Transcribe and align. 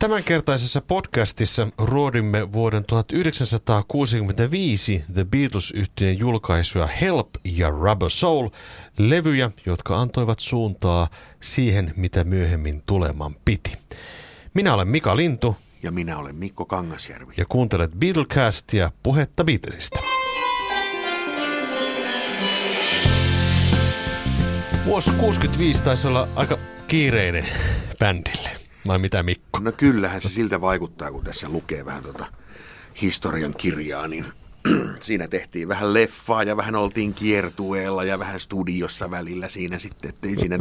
Tämänkertaisessa 0.00 0.80
podcastissa 0.80 1.68
ruodimme 1.78 2.52
vuoden 2.52 2.84
1965 2.84 5.04
The 5.14 5.24
Beatles-yhtiön 5.24 6.18
julkaisuja 6.18 6.86
Help 6.86 7.28
ja 7.44 7.70
Rubber 7.70 8.10
Soul, 8.10 8.48
levyjä, 8.98 9.50
jotka 9.66 10.00
antoivat 10.00 10.38
suuntaa 10.38 11.08
siihen, 11.40 11.92
mitä 11.96 12.24
myöhemmin 12.24 12.82
tuleman 12.86 13.36
piti. 13.44 13.76
Minä 14.54 14.74
olen 14.74 14.88
Mika 14.88 15.16
Lintu. 15.16 15.56
Ja 15.82 15.90
minä 15.90 16.18
olen 16.18 16.36
Mikko 16.36 16.64
Kangasjärvi. 16.64 17.34
Ja 17.36 17.44
kuuntelet 17.48 17.90
Beatlecastia, 17.90 18.90
puhetta 19.02 19.44
Beatlesista. 19.44 20.00
Vuosi 24.84 25.10
65 25.10 25.82
taisi 25.82 26.08
olla 26.08 26.28
aika 26.36 26.58
kiireinen 26.88 27.46
bändille. 27.98 28.59
Vai 28.86 28.98
mitä 28.98 29.22
Mikko? 29.22 29.58
No 29.58 29.72
kyllähän 29.72 30.20
se 30.20 30.28
siltä 30.28 30.60
vaikuttaa, 30.60 31.12
kun 31.12 31.24
tässä 31.24 31.48
lukee 31.48 31.84
vähän 31.84 32.02
tuota 32.02 32.26
historian 33.02 33.54
kirjaa, 33.56 34.08
niin 34.08 34.24
siinä 35.00 35.28
tehtiin 35.28 35.68
vähän 35.68 35.94
leffaa 35.94 36.42
ja 36.42 36.56
vähän 36.56 36.76
oltiin 36.76 37.14
kiertueella 37.14 38.04
ja 38.04 38.18
vähän 38.18 38.40
studiossa 38.40 39.10
välillä 39.10 39.48
siinä 39.48 39.78
sitten, 39.78 40.08
ettei 40.08 40.38
siinä 40.38 40.58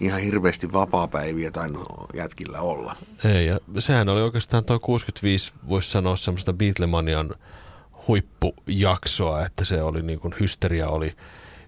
ihan 0.00 0.20
hirveästi 0.20 0.72
vapaa-päiviä 0.72 1.50
tainnut 1.50 1.86
jätkillä 2.14 2.60
olla. 2.60 2.96
Ei, 3.24 3.46
ja 3.46 3.58
sehän 3.78 4.08
oli 4.08 4.20
oikeastaan 4.20 4.64
tuo 4.64 4.78
65, 4.80 5.52
voisi 5.68 5.90
sanoa 5.90 6.16
semmoista 6.16 6.52
Beatlemanian 6.52 7.34
huippujaksoa, 8.08 9.46
että 9.46 9.64
se 9.64 9.82
oli 9.82 10.02
niin 10.02 10.20
kuin 10.20 10.34
hysteria 10.40 10.88
oli 10.88 11.16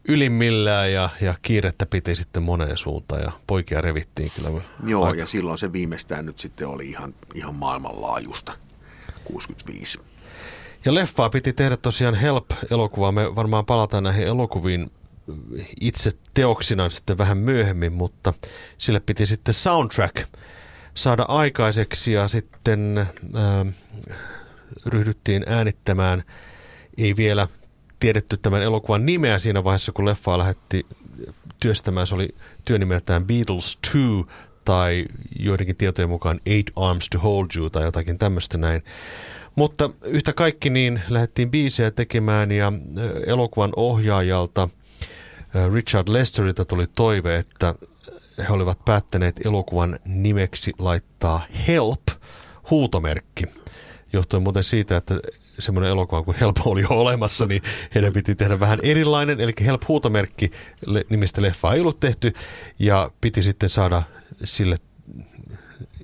ylimmillään 0.09 0.93
ja, 0.93 1.11
ja 1.21 1.35
kiirettä 1.43 1.87
piti 1.87 2.17
sitten 2.17 2.43
moneen 2.43 2.79
suuntaan 2.79 3.23
ja 3.23 3.33
poikia 3.47 3.81
revittiin 3.81 4.33
kyllä. 4.37 4.63
Joo, 4.85 5.05
aika. 5.05 5.19
ja 5.19 5.27
silloin 5.27 5.59
se 5.59 5.73
viimeistään 5.73 6.27
nyt 6.27 6.39
sitten 6.39 6.69
oli 6.69 6.89
ihan, 6.89 7.15
ihan 7.35 7.55
maailmanlaajusta, 7.55 8.53
65. 9.25 9.99
Ja 10.85 10.95
leffaa 10.95 11.31
piti 11.31 11.53
tehdä 11.53 11.77
tosiaan 11.77 12.15
Help-elokuvaa. 12.15 13.13
Me 13.13 13.35
varmaan 13.35 13.67
palataan 13.67 14.05
näihin 14.05 14.27
elokuviin 14.27 14.91
itse 15.81 16.11
teoksina 16.35 16.91
sitten 16.91 17.19
vähän 17.19 17.39
myöhemmin, 17.39 17.93
mutta 17.93 18.35
sille 18.79 19.01
piti 19.01 19.27
sitten 19.27 19.55
soundtrack 19.55 20.29
saada 20.95 21.23
aikaiseksi 21.23 22.13
ja 22.13 22.29
sitten 22.29 22.99
äh, 22.99 23.75
ryhdyttiin 24.87 25.45
äänittämään, 25.47 26.23
ei 26.99 27.17
vielä 27.17 27.49
tiedetty 28.01 28.37
tämän 28.37 28.63
elokuvan 28.63 29.07
nimeä 29.07 29.39
siinä 29.39 29.65
vaiheessa, 29.65 29.93
kun 29.93 30.05
leffaa 30.05 30.39
lähetti 30.39 30.87
työstämään. 31.61 32.07
Se 32.07 32.15
oli 32.15 32.29
työnimeltään 32.65 33.27
Beatles 33.27 33.79
2 33.83 33.99
tai 34.65 35.05
joidenkin 35.39 35.77
tietojen 35.77 36.09
mukaan 36.09 36.41
Eight 36.47 36.71
Arms 36.77 37.09
to 37.09 37.19
Hold 37.19 37.47
You 37.57 37.71
tai 37.71 37.85
jotakin 37.85 38.19
tämmöistä 38.19 38.59
näin. 38.59 38.85
Mutta 39.55 39.91
yhtä 40.03 40.33
kaikki 40.33 40.71
niin 40.71 41.03
lähdettiin 41.09 41.51
biisejä 41.51 41.91
tekemään 41.91 42.53
ja 42.53 42.73
elokuvan 43.27 43.73
ohjaajalta 43.77 44.69
Richard 45.75 46.09
Lesterilta 46.09 46.65
tuli 46.65 46.87
toive, 46.95 47.37
että 47.37 47.75
he 48.39 48.53
olivat 48.53 48.85
päättäneet 48.85 49.47
elokuvan 49.47 49.99
nimeksi 50.05 50.73
laittaa 50.79 51.47
Help, 51.69 52.09
huutomerkki. 52.71 53.45
Johtuen 54.13 54.43
muuten 54.43 54.65
siitä, 54.65 54.97
että 54.97 55.15
semmoinen 55.59 55.91
elokuva 55.91 56.23
kuin 56.23 56.37
Help 56.37 56.57
oli 56.65 56.83
jo 56.83 56.89
olemassa, 56.89 57.47
niin 57.47 57.63
heidän 57.95 58.13
piti 58.13 58.35
tehdä 58.35 58.61
vähän 58.61 58.79
erilainen. 58.83 59.41
Eli 59.41 59.53
Help 59.61 59.83
huutomerkki 59.89 60.51
nimistä 61.11 61.43
leffaa 61.43 61.75
ei 61.75 61.81
ollut 61.81 62.01
tehty 62.01 62.33
ja 62.79 63.11
piti 63.21 63.43
sitten 63.43 63.69
saada 63.69 64.03
sille 64.45 64.77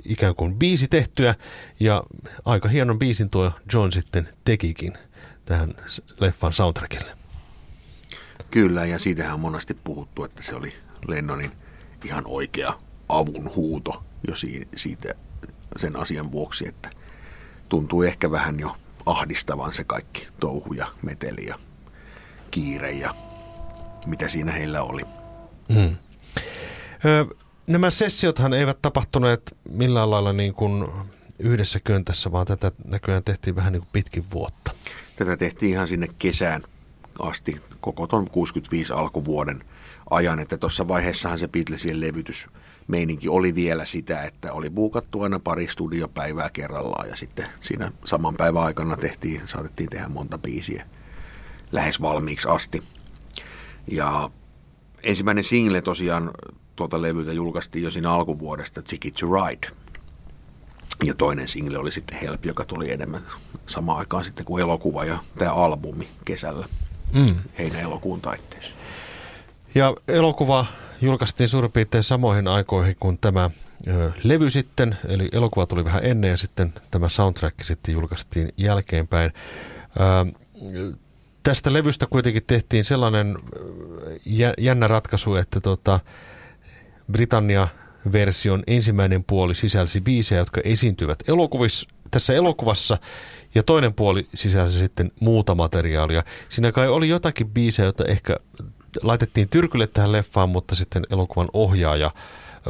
ikään 0.04 0.34
kuin 0.34 0.54
biisi 0.54 0.88
tehtyä 0.88 1.34
ja 1.80 2.02
aika 2.44 2.68
hienon 2.68 2.98
biisin 2.98 3.30
tuo 3.30 3.52
John 3.72 3.92
sitten 3.92 4.28
tekikin 4.44 4.92
tähän 5.44 5.74
leffan 6.20 6.52
soundtrackille. 6.52 7.16
Kyllä, 8.50 8.84
ja 8.84 8.98
siitähän 8.98 9.34
on 9.34 9.40
monesti 9.40 9.74
puhuttu, 9.74 10.24
että 10.24 10.42
se 10.42 10.54
oli 10.54 10.72
Lennonin 11.08 11.52
ihan 12.04 12.24
oikea 12.26 12.78
avun 13.08 13.50
huuto 13.56 14.04
jo 14.28 14.34
siitä 14.76 15.14
sen 15.76 15.96
asian 15.96 16.32
vuoksi, 16.32 16.68
että 16.68 16.90
tuntuu 17.68 18.02
ehkä 18.02 18.30
vähän 18.30 18.60
jo 18.60 18.76
ahdistavan 19.06 19.72
se 19.72 19.84
kaikki 19.84 20.28
touhu 20.40 20.72
ja 20.72 20.86
meteli 21.02 21.46
ja 21.46 21.54
kiire 22.50 22.90
ja 22.90 23.14
mitä 24.06 24.28
siinä 24.28 24.52
heillä 24.52 24.82
oli. 24.82 25.02
Hmm. 25.74 25.96
Ö, 27.04 27.26
nämä 27.66 27.90
sessiothan 27.90 28.52
eivät 28.52 28.82
tapahtuneet 28.82 29.56
millään 29.70 30.10
lailla 30.10 30.32
niin 30.32 30.54
kuin 30.54 30.88
yhdessä 31.38 31.80
köntässä, 31.80 32.32
vaan 32.32 32.46
tätä 32.46 32.72
näköjään 32.84 33.24
tehtiin 33.24 33.56
vähän 33.56 33.72
niin 33.72 33.80
kuin 33.82 33.92
pitkin 33.92 34.30
vuotta. 34.30 34.72
Tätä 35.16 35.36
tehtiin 35.36 35.72
ihan 35.72 35.88
sinne 35.88 36.06
kesään 36.18 36.62
asti, 37.18 37.60
koko 37.80 38.06
ton 38.06 38.30
65 38.30 38.92
alkuvuoden 38.92 39.64
ajan, 40.10 40.40
että 40.40 40.56
tuossa 40.56 40.88
vaiheessahan 40.88 41.38
se 41.38 41.48
Beatlesien 41.48 42.00
levytys 42.00 42.48
meininki 42.88 43.28
oli 43.28 43.54
vielä 43.54 43.84
sitä, 43.84 44.22
että 44.22 44.52
oli 44.52 44.70
buukattu 44.70 45.22
aina 45.22 45.38
pari 45.38 45.68
studiopäivää 45.68 46.50
kerrallaan 46.50 47.08
ja 47.08 47.16
sitten 47.16 47.46
siinä 47.60 47.92
saman 48.04 48.34
päivän 48.34 48.62
aikana 48.62 48.96
tehtiin, 48.96 49.42
saatettiin 49.44 49.90
tehdä 49.90 50.08
monta 50.08 50.38
biisiä 50.38 50.86
lähes 51.72 52.00
valmiiksi 52.00 52.48
asti. 52.48 52.82
Ja 53.90 54.30
ensimmäinen 55.02 55.44
single 55.44 55.82
tosiaan 55.82 56.30
tuota 56.76 57.02
levyltä 57.02 57.32
julkaistiin 57.32 57.82
jo 57.82 57.90
siinä 57.90 58.12
alkuvuodesta, 58.12 58.82
Ticket 58.82 59.14
to 59.14 59.26
Ride. 59.26 59.68
Ja 61.04 61.14
toinen 61.14 61.48
single 61.48 61.78
oli 61.78 61.92
sitten 61.92 62.18
Help, 62.18 62.46
joka 62.46 62.64
tuli 62.64 62.92
enemmän 62.92 63.22
samaan 63.66 63.98
aikaan 63.98 64.24
sitten 64.24 64.44
kuin 64.44 64.62
elokuva 64.62 65.04
ja 65.04 65.18
tämä 65.38 65.52
albumi 65.52 66.08
kesällä 66.24 66.68
mm. 67.12 67.34
heinä-elokuun 67.58 68.20
taitteessa. 68.20 68.76
Ja 69.74 69.94
elokuva 70.08 70.66
julkaistiin 71.00 71.48
suurin 71.48 71.72
piirtein 71.72 72.02
samoihin 72.02 72.48
aikoihin 72.48 72.96
kuin 73.00 73.18
tämä 73.18 73.50
ö, 73.88 74.12
levy 74.22 74.50
sitten, 74.50 74.96
eli 75.08 75.28
elokuva 75.32 75.66
tuli 75.66 75.84
vähän 75.84 76.04
ennen 76.04 76.30
ja 76.30 76.36
sitten 76.36 76.72
tämä 76.90 77.08
soundtrack 77.08 77.64
sitten 77.64 77.92
julkaistiin 77.92 78.48
jälkeenpäin. 78.56 79.32
Ö, 80.00 80.32
tästä 81.42 81.72
levystä 81.72 82.06
kuitenkin 82.06 82.42
tehtiin 82.46 82.84
sellainen 82.84 83.36
jännä 84.58 84.88
ratkaisu, 84.88 85.34
että 85.34 85.60
tota, 85.60 86.00
Britannia-version 87.12 88.62
ensimmäinen 88.66 89.24
puoli 89.24 89.54
sisälsi 89.54 90.00
biisejä, 90.00 90.38
jotka 90.38 90.60
esiintyvät 90.64 91.18
elokuvissa, 91.28 91.88
tässä 92.10 92.32
elokuvassa, 92.32 92.98
ja 93.54 93.62
toinen 93.62 93.94
puoli 93.94 94.28
sisälsi 94.34 94.78
sitten 94.78 95.10
muuta 95.20 95.54
materiaalia. 95.54 96.24
Siinä 96.48 96.72
kai 96.72 96.88
oli 96.88 97.08
jotakin 97.08 97.50
biisejä, 97.50 97.86
joita 97.86 98.04
ehkä 98.04 98.36
laitettiin 99.02 99.48
tyrkylle 99.48 99.86
tähän 99.86 100.12
leffaan, 100.12 100.48
mutta 100.48 100.74
sitten 100.74 101.06
elokuvan 101.10 101.48
ohjaaja 101.52 102.10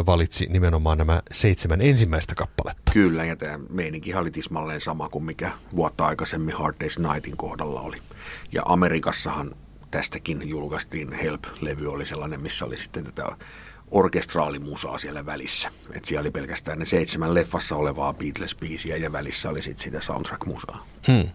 valitsi 0.07 0.47
nimenomaan 0.47 0.99
nämä 0.99 1.23
seitsemän 1.33 1.81
ensimmäistä 1.81 2.35
kappaletta. 2.35 2.93
Kyllä, 2.93 3.25
ja 3.25 3.37
tämä 3.37 3.59
meininki 3.71 4.15
oli 4.15 4.31
tismalleen 4.31 4.81
sama 4.81 5.09
kuin 5.09 5.25
mikä 5.25 5.53
vuotta 5.77 6.07
aikaisemmin 6.07 6.55
Hard 6.55 6.75
Day's 6.85 7.13
Nightin 7.13 7.37
kohdalla 7.37 7.81
oli. 7.81 7.97
Ja 8.53 8.63
Amerikassahan 8.65 9.55
tästäkin 9.91 10.49
julkaistiin 10.49 11.13
Help-levy 11.13 11.87
oli 11.87 12.07
sellainen, 12.07 12.43
missä 12.43 12.65
oli 12.65 12.79
sitten 12.79 13.05
tätä 13.05 13.37
orkestraalimusaa 13.91 14.99
siellä 14.99 15.27
välissä. 15.27 15.71
Et 15.93 16.05
siellä 16.05 16.21
oli 16.21 16.31
pelkästään 16.31 16.79
ne 16.79 16.85
seitsemän 16.85 17.35
leffassa 17.35 17.77
olevaa 17.77 18.15
Beatles-biisiä 18.15 18.97
ja 18.97 19.13
välissä 19.13 19.51
oli 19.51 19.63
sitten 19.63 19.85
sitä 19.85 20.01
soundtrack-musaa. 20.01 20.87
Hmm. 21.07 21.29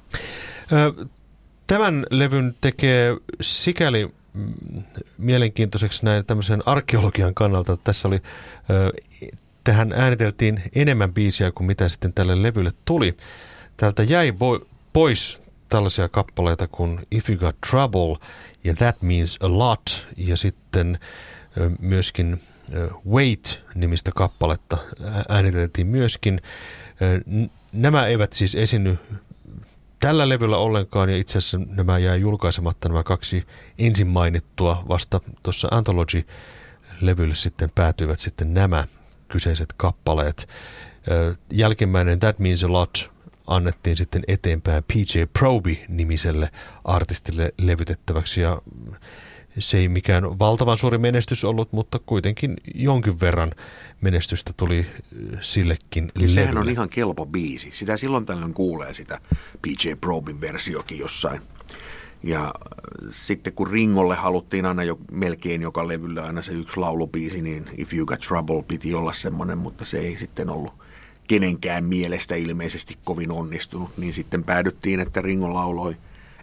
Tämän 1.67 2.05
levyn 2.11 2.55
tekee 2.61 3.16
sikäli 3.41 4.09
mielenkiintoiseksi 5.17 6.05
näin 6.05 6.25
tämmöisen 6.25 6.63
arkeologian 6.66 7.33
kannalta. 7.33 7.73
Että 7.73 7.83
tässä 7.83 8.07
oli, 8.07 8.19
tähän 9.63 9.94
ääniteltiin 9.94 10.63
enemmän 10.75 11.13
biisiä 11.13 11.51
kuin 11.51 11.67
mitä 11.67 11.89
sitten 11.89 12.13
tälle 12.13 12.44
levylle 12.44 12.72
tuli. 12.85 13.17
Täältä 13.78 14.03
jäi 14.03 14.34
pois 14.93 15.41
tällaisia 15.69 16.09
kappaleita 16.09 16.67
kuin 16.67 16.99
If 17.11 17.29
You 17.29 17.40
Got 17.40 17.55
Trouble 17.69 18.28
ja 18.64 18.73
That 18.73 19.02
Means 19.02 19.37
a 19.41 19.58
Lot 19.58 20.08
ja 20.17 20.37
sitten 20.37 20.99
myöskin 21.79 22.41
Wait-nimistä 23.09 24.11
kappaletta 24.16 24.78
ääniteltiin 25.29 25.87
myöskin. 25.87 26.41
Nämä 27.72 28.05
eivät 28.05 28.34
siis 28.34 28.55
esiny 28.55 28.97
tällä 29.99 30.29
levyllä 30.29 30.57
ollenkaan 30.57 31.09
ja 31.09 31.17
itse 31.17 31.37
asiassa 31.37 31.57
nämä 31.57 31.97
jää 31.97 32.16
julkaisematta 32.16 32.90
nämä 32.90 33.03
kaksi 33.03 33.47
ensin 33.79 34.07
mainittua 34.07 34.84
vasta 34.87 35.19
tuossa 35.43 35.67
Anthology-levylle 35.72 37.35
sitten 37.35 37.69
päätyivät 37.75 38.19
sitten 38.19 38.53
nämä 38.53 38.87
kyseiset 39.28 39.73
kappaleet. 39.78 40.49
Jälkimmäinen 41.53 42.19
That 42.19 42.40
Means 42.40 42.63
a 42.63 42.72
Lot 42.72 43.11
annettiin 43.47 43.97
sitten 43.97 44.23
eteenpäin 44.28 44.84
PJ 44.84 45.23
Proby 45.40 45.75
nimiselle 45.87 46.49
artistille 46.84 47.53
levytettäväksi 47.61 48.41
ja 48.41 48.61
se 49.59 49.78
ei 49.78 49.87
mikään 49.87 50.40
valtavan 50.40 50.78
suuri 50.78 50.97
menestys 50.97 51.43
ollut, 51.43 51.73
mutta 51.73 51.99
kuitenkin 52.05 52.53
jonkin 52.75 53.19
verran 53.19 53.51
menestystä 54.01 54.53
tuli 54.57 54.85
sillekin 55.41 56.09
ja 56.19 56.29
Sehän 56.29 56.57
on 56.57 56.69
ihan 56.69 56.90
kelpo 56.90 57.25
biisi. 57.25 57.69
Sitä 57.73 57.97
silloin 57.97 58.25
tällöin 58.25 58.53
kuulee 58.53 58.93
sitä 58.93 59.19
PJ 59.61 59.91
Probin 60.01 60.41
versiokin 60.41 60.99
jossain. 60.99 61.41
Ja 62.23 62.53
sitten 63.09 63.53
kun 63.53 63.67
Ringolle 63.67 64.16
haluttiin 64.16 64.66
aina 64.66 64.84
jo 64.84 64.99
melkein 65.11 65.61
joka 65.61 65.87
levyllä 65.87 66.23
aina 66.23 66.41
se 66.41 66.52
yksi 66.52 66.79
laulubiisi, 66.79 67.41
niin 67.41 67.69
If 67.78 67.93
You 67.93 68.05
Got 68.05 68.19
Trouble 68.19 68.63
piti 68.63 68.93
olla 68.93 69.13
semmoinen, 69.13 69.57
mutta 69.57 69.85
se 69.85 69.97
ei 69.97 70.17
sitten 70.17 70.49
ollut 70.49 70.73
kenenkään 71.28 71.84
mielestä 71.84 72.35
ilmeisesti 72.35 72.97
kovin 73.03 73.31
onnistunut. 73.31 73.97
Niin 73.97 74.13
sitten 74.13 74.43
päädyttiin, 74.43 74.99
että 74.99 75.22
Ringo 75.22 75.53
lauloi 75.53 75.95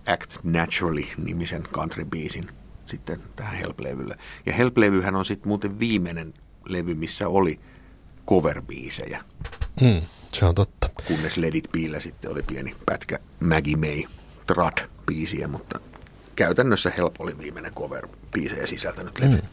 Act 0.06 0.36
Naturally-nimisen 0.42 1.62
country-biisin 1.62 2.50
sitten 2.88 3.22
tähän 3.36 3.56
Help-levylle. 3.56 4.18
Ja 4.46 4.52
Help-levyhän 4.52 5.16
on 5.16 5.24
sitten 5.24 5.48
muuten 5.48 5.78
viimeinen 5.78 6.34
levy, 6.68 6.94
missä 6.94 7.28
oli 7.28 7.60
cover-biisejä. 8.26 9.24
Mm, 9.80 10.00
se 10.32 10.44
on 10.44 10.54
totta. 10.54 10.90
Kunnes 11.06 11.36
Ledit 11.36 11.68
Piillä 11.72 12.00
sitten 12.00 12.30
oli 12.30 12.42
pieni 12.42 12.76
pätkä 12.86 13.18
Maggie 13.40 13.76
May 13.76 14.02
Trad-biisiä, 14.46 15.48
mutta 15.48 15.80
käytännössä 16.36 16.92
Help 16.96 17.14
oli 17.18 17.38
viimeinen 17.38 17.72
cover-biisejä 17.72 18.66
sisältänyt 18.66 19.18
levy. 19.18 19.36
Mm. 19.36 19.48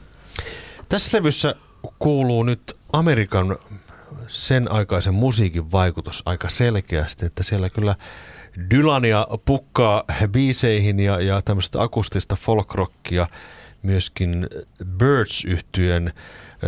Tässä 0.89 1.18
levyssä 1.18 1.56
kuuluu 2.00 2.44
nyt 2.44 2.77
Amerikan 2.94 3.57
sen 4.27 4.71
aikaisen 4.71 5.13
musiikin 5.13 5.71
vaikutus 5.71 6.24
aika 6.25 6.50
selkeästi, 6.50 7.25
että 7.25 7.44
siellä 7.44 7.69
kyllä 7.69 7.95
Dylania 8.69 9.27
pukkaa 9.45 10.03
biiseihin 10.31 11.00
ja, 11.00 11.21
ja 11.21 11.41
tämmöistä 11.41 11.81
akustista 11.81 12.35
folkrockia, 12.35 13.27
myöskin 13.83 14.47
birds 14.97 15.45
yhtyen 15.45 16.13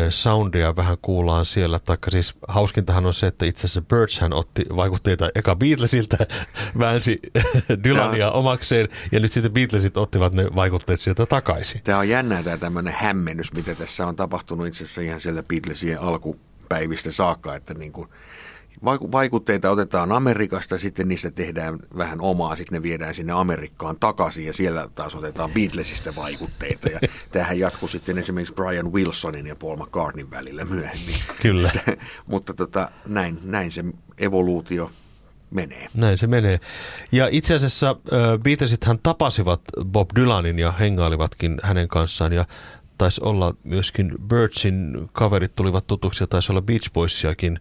soundia 0.10 0.76
vähän 0.76 0.98
kuullaan 1.02 1.46
siellä, 1.46 1.80
taikka 1.80 2.12
siis 2.12 2.34
hauskintahan 2.48 3.06
on 3.06 3.14
se, 3.14 3.28
että 3.28 3.46
itse 3.46 3.60
asiassa 3.60 3.82
Birds 3.82 4.20
hän 4.20 4.34
otti 4.34 4.66
vaikutteita 4.76 5.30
eka 5.36 5.56
Beatlesiltä, 5.56 6.18
väänsi 6.80 7.20
Dylania 7.84 8.32
omakseen, 8.32 8.88
ja 9.12 9.20
nyt 9.20 9.32
sitten 9.32 9.54
Beatlesit 9.54 9.98
ottivat 9.98 10.34
ne 10.34 10.48
vaikutteet 10.56 11.00
sieltä 11.00 11.26
takaisin. 11.26 11.82
Tämä 11.84 11.98
on 11.98 12.10
jännää 12.10 12.44
tämä 12.44 12.58
tämmöinen 12.58 12.94
hämmennys, 12.98 13.54
mitä 13.54 13.76
tässä 13.76 14.08
on 14.08 14.16
tapahtunut 14.16 14.68
itse 14.68 14.84
asiassa 14.84 15.02
ihan 15.02 15.20
siellä 15.20 15.44
Beatlesien 15.44 16.02
alkupäivistä 16.02 17.12
saakka, 17.12 17.56
että 17.56 17.74
niin 17.74 17.92
kuin 17.92 18.10
vaikutteita 19.12 19.70
otetaan 19.70 20.12
Amerikasta, 20.12 20.78
sitten 20.78 21.08
niistä 21.08 21.32
tehdään 21.32 21.80
vähän 21.98 22.22
omaa, 22.22 22.56
sitten 22.56 22.76
ne 22.76 22.84
viedään 22.84 23.14
sinne 23.14 23.34
Amerikkaan 23.34 23.98
takaisin 24.00 24.46
ja 24.46 24.54
siellä 24.54 24.88
taas 24.96 25.16
otetaan 25.16 25.52
Beatlesista 25.52 26.14
vaikutteita. 26.16 26.90
Ja 26.90 27.00
tämähän 27.32 27.60
jatkuu 27.60 27.90
sitten 27.90 28.18
esimerkiksi 28.18 28.54
Brian 28.54 28.94
Wilsonin 28.94 29.48
ja 29.48 29.56
Paul 29.56 29.78
McCartneyn 29.78 30.32
välillä 30.32 30.66
myöhemmin. 30.66 31.16
Kyllä. 31.42 31.72
Mutta 32.32 32.54
tota, 32.54 32.92
näin, 33.06 33.40
näin 33.44 33.72
se 33.72 33.84
evoluutio 34.18 34.92
menee. 35.52 35.88
Näin 35.94 36.18
se 36.18 36.28
menee. 36.28 36.60
Ja 37.12 37.28
itse 37.32 37.56
asiassa 37.56 37.96
Beatlesithan 38.44 39.00
tapasivat 39.04 39.62
Bob 39.86 40.10
Dylanin 40.16 40.60
ja 40.60 40.72
hengailivatkin 40.72 41.58
hänen 41.64 41.88
kanssaan 41.88 42.34
ja 42.34 42.46
taisi 42.98 43.22
olla 43.24 43.54
myöskin 43.64 44.16
Birdsin 44.28 45.10
kaverit 45.14 45.56
tulivat 45.56 45.88
tutuksi 45.88 46.24
ja 46.24 46.28
taisi 46.28 46.52
olla 46.52 46.62
Beach 46.62 46.92
Boysiakin 46.94 47.60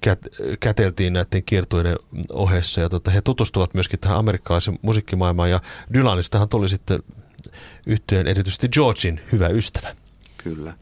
kät, 0.00 0.18
käteltiin 0.60 1.12
näiden 1.12 1.44
kiertueiden 1.44 1.96
ohessa 2.32 2.80
ja 2.80 2.88
tota, 2.88 3.10
he 3.10 3.20
tutustuvat 3.20 3.74
myöskin 3.74 4.00
tähän 4.00 4.18
amerikkalaisen 4.18 4.78
musiikkimaailmaan 4.82 5.50
ja 5.50 5.60
Dylanistahan 5.94 6.48
tuli 6.48 6.68
sitten 6.68 7.02
yhteen 7.86 8.26
erityisesti 8.26 8.68
Georgein 8.68 9.20
hyvä 9.32 9.48
ystävä. 9.48 9.96
Kyllä. 10.38 10.74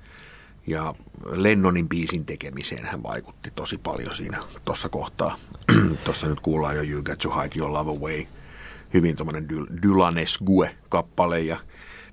Ja 0.66 0.94
Lennonin 1.24 1.88
biisin 1.88 2.24
tekemiseen 2.24 2.84
hän 2.84 3.02
vaikutti 3.02 3.50
tosi 3.50 3.78
paljon 3.78 4.16
siinä 4.16 4.42
tuossa 4.64 4.88
kohtaa. 4.88 5.38
tuossa 6.04 6.28
nyt 6.28 6.40
kuullaan 6.40 6.76
jo 6.76 6.82
You 6.82 7.02
Got 7.02 7.18
to 7.18 7.40
Hide 7.40 7.54
Your 7.58 7.72
Love 7.72 7.90
Away. 7.90 8.24
Hyvin 8.94 9.16
tuommoinen 9.16 9.48
Dylanesgue-kappale 9.82 11.40
ja 11.40 11.58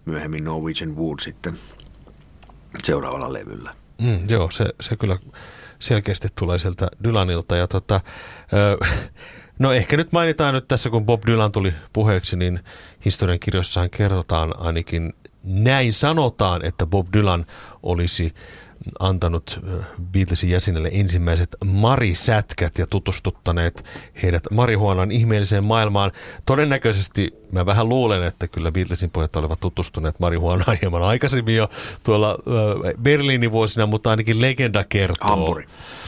myöhemmin 0.05 0.43
Norwegian 0.43 0.95
Wood 0.95 1.19
sitten 1.19 1.59
seuraavalla 2.83 3.33
levyllä. 3.33 3.75
Mm, 4.01 4.19
joo, 4.27 4.51
se, 4.51 4.65
se 4.81 4.95
kyllä 4.95 5.17
selkeästi 5.79 6.27
tulee 6.39 6.59
sieltä 6.59 6.87
Dylanilta. 7.03 7.57
Ja 7.57 7.67
tota, 7.67 8.01
no 9.59 9.71
ehkä 9.71 9.97
nyt 9.97 10.11
mainitaan 10.11 10.53
nyt 10.53 10.67
tässä, 10.67 10.89
kun 10.89 11.05
Bob 11.05 11.21
Dylan 11.27 11.51
tuli 11.51 11.73
puheeksi, 11.93 12.35
niin 12.35 12.59
historian 13.05 13.39
kirjossahan 13.39 13.89
kerrotaan 13.89 14.53
ainakin 14.59 15.13
näin 15.43 15.93
sanotaan, 15.93 16.65
että 16.65 16.85
Bob 16.85 17.07
Dylan 17.13 17.45
olisi 17.83 18.33
antanut 18.99 19.59
Beatlesin 20.11 20.49
jäsenelle 20.49 20.89
ensimmäiset 20.93 21.55
marisätkät 21.65 22.77
ja 22.77 22.87
tutustuttaneet 22.87 23.85
heidät 24.23 24.43
marihuonan 24.51 25.11
ihmeelliseen 25.11 25.63
maailmaan. 25.63 26.11
Todennäköisesti 26.45 27.33
mä 27.51 27.65
vähän 27.65 27.89
luulen, 27.89 28.23
että 28.23 28.47
kyllä 28.47 28.71
Beatlesin 28.71 29.11
pojat 29.11 29.35
olivat 29.35 29.59
tutustuneet 29.59 30.19
marihuonaan 30.19 30.77
hieman 30.81 31.01
aikaisemmin 31.01 31.55
jo 31.55 31.69
tuolla 32.03 32.37
Berliinin 33.01 33.51
vuosina, 33.51 33.85
mutta 33.85 34.09
ainakin 34.09 34.41
legenda 34.41 34.83
kertoo. 34.83 35.29
Hampuri. 35.29 35.65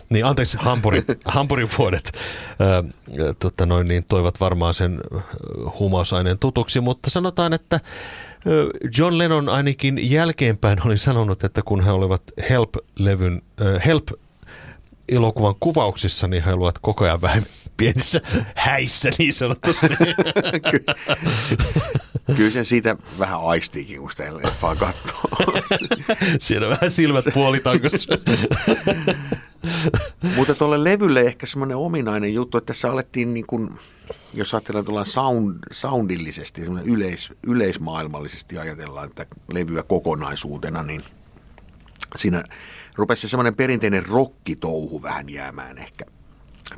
Niin, 0.10 0.26
anteeksi, 0.26 0.58
Hampuri, 0.58 1.04
Hampurin 1.26 1.70
vuodet 1.78 2.12
äh, 2.52 3.36
tota 3.40 3.66
noin, 3.66 3.88
niin 3.88 4.06
toivat 4.08 4.40
varmaan 4.40 4.74
sen 4.74 5.02
huumausaineen 5.80 6.40
tutuksi, 6.40 6.82
mutta 6.82 7.10
sanotaan, 7.10 7.54
että 7.54 7.80
John 8.98 9.18
Lennon 9.18 9.50
ainakin 9.50 10.12
jälkeenpäin 10.12 10.78
oli 10.86 10.98
sanonut, 10.98 11.44
että 11.44 11.62
kun 11.66 11.84
he 11.84 11.92
olivat 11.92 12.22
Help-levyn, 12.50 13.42
Help 13.86 14.08
elokuvan 15.10 15.56
kuvauksissa, 15.60 16.28
niin 16.28 16.44
he 16.44 16.54
olivat 16.54 16.80
koko 16.80 17.06
ajan 17.06 17.22
vähän 17.22 17.44
pienissä 17.78 18.22
häissä 18.56 19.10
niin 19.18 19.34
sanotusti. 19.34 19.88
Kyllä 22.36 22.52
sen 22.52 22.66
siitä 22.66 22.96
vähän 23.20 23.44
aistiikin, 23.44 24.00
kun 24.00 24.12
sitä 24.12 24.38
leffaa 24.38 24.76
katsoo. 24.76 25.22
Siinä 26.40 26.70
vähän 26.70 26.92
silmät 26.92 27.26
puolitankossa. 27.34 28.14
Mutta 30.36 30.56
tuolle 30.56 30.84
levylle 30.84 31.22
ehkä 31.22 31.46
semmoinen 31.46 31.78
ominainen 31.78 32.34
juttu, 32.34 32.58
että 32.58 32.74
tässä 32.74 32.92
alettiin 32.92 33.34
niin 33.34 33.46
kuin, 33.46 33.70
jos 34.34 34.54
ajatellaan 34.54 34.86
tuolla 34.86 35.06
sound, 35.06 35.60
soundillisesti, 35.72 36.62
yleis, 36.86 37.34
yleismaailmallisesti 37.44 38.58
ajatellaan 38.58 39.08
että 39.10 39.26
levyä 39.54 39.84
kokonaisuutena, 39.84 40.84
niin 40.84 41.04
siinä 42.16 42.44
rupesi 42.96 43.22
se 43.22 43.28
semmoinen 43.28 43.56
perinteinen 43.56 44.06
rokkitouhu 44.06 45.04
vähän 45.04 45.30
jäämään 45.30 45.78
ehkä 45.78 46.06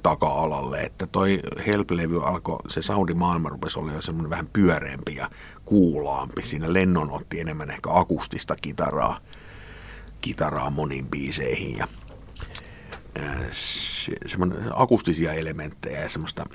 taka-alalle, 0.04 0.82
että 0.82 1.08
toi 1.08 1.40
Help-levy 1.68 2.28
alkoi, 2.28 2.60
se 2.68 2.82
soundimaailma 2.82 3.50
rupesi 3.50 3.80
olla 3.80 3.94
jo 3.94 4.02
semmoinen 4.02 4.30
vähän 4.30 4.48
pyöreämpi 4.54 5.16
ja 5.16 5.30
kuulaampi. 5.66 6.42
Siinä 6.42 6.74
Lennon 6.74 7.12
otti 7.12 7.40
enemmän 7.40 7.72
ehkä 7.72 7.90
akustista 7.94 8.56
kitaraa, 8.56 9.20
kitaraa 10.22 10.70
moniin 10.70 11.08
biiseihin 11.08 11.78
ja 11.78 11.88
se, 13.52 14.38
akustisia 14.74 15.34
elementtejä 15.34 16.00
ja 16.00 16.10
semmoista 16.10 16.46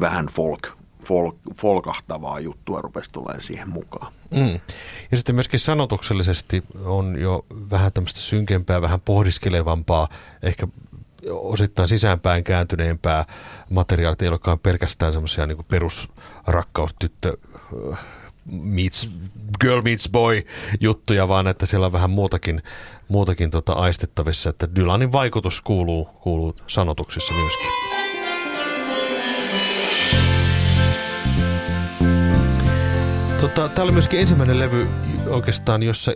vähän 0.00 0.26
folk, 0.26 0.68
folk, 1.04 1.36
folkahtavaa 1.54 2.40
juttua 2.40 2.80
rupesi 2.80 3.12
tulemaan 3.12 3.40
siihen 3.40 3.68
mukaan. 3.68 4.12
Mm. 4.34 4.60
Ja 5.10 5.16
sitten 5.16 5.34
myöskin 5.34 5.60
sanotuksellisesti 5.60 6.62
on 6.84 7.20
jo 7.20 7.46
vähän 7.70 7.92
tämmöistä 7.92 8.20
synkempää, 8.20 8.82
vähän 8.82 9.00
pohdiskelevampaa, 9.00 10.08
ehkä 10.42 10.66
osittain 11.30 11.88
sisäänpäin 11.88 12.44
kääntyneempää 12.44 13.24
materiaalia, 13.70 14.16
ei 14.20 14.28
olekaan 14.28 14.58
pelkästään 14.58 15.12
semmoisia 15.12 15.46
niin 15.46 15.64
perusrakkaustyttö 15.68 17.36
meets, 18.50 19.10
girl 19.60 19.82
meets 19.82 20.08
boy 20.08 20.42
juttuja, 20.80 21.28
vaan 21.28 21.46
että 21.46 21.66
siellä 21.66 21.86
on 21.86 21.92
vähän 21.92 22.10
muutakin, 22.10 22.62
muutakin 23.08 23.50
tota 23.50 23.72
aistettavissa, 23.72 24.50
että 24.50 24.74
Dylanin 24.74 25.12
vaikutus 25.12 25.60
kuuluu, 25.60 26.04
kuuluu 26.04 26.56
sanotuksissa 26.66 27.34
myöskin. 27.34 27.68
Tota, 33.40 33.68
tämä 33.68 33.84
oli 33.84 33.92
myöskin 33.92 34.20
ensimmäinen 34.20 34.58
levy 34.58 34.88
oikeastaan, 35.26 35.82
jossa 35.82 36.12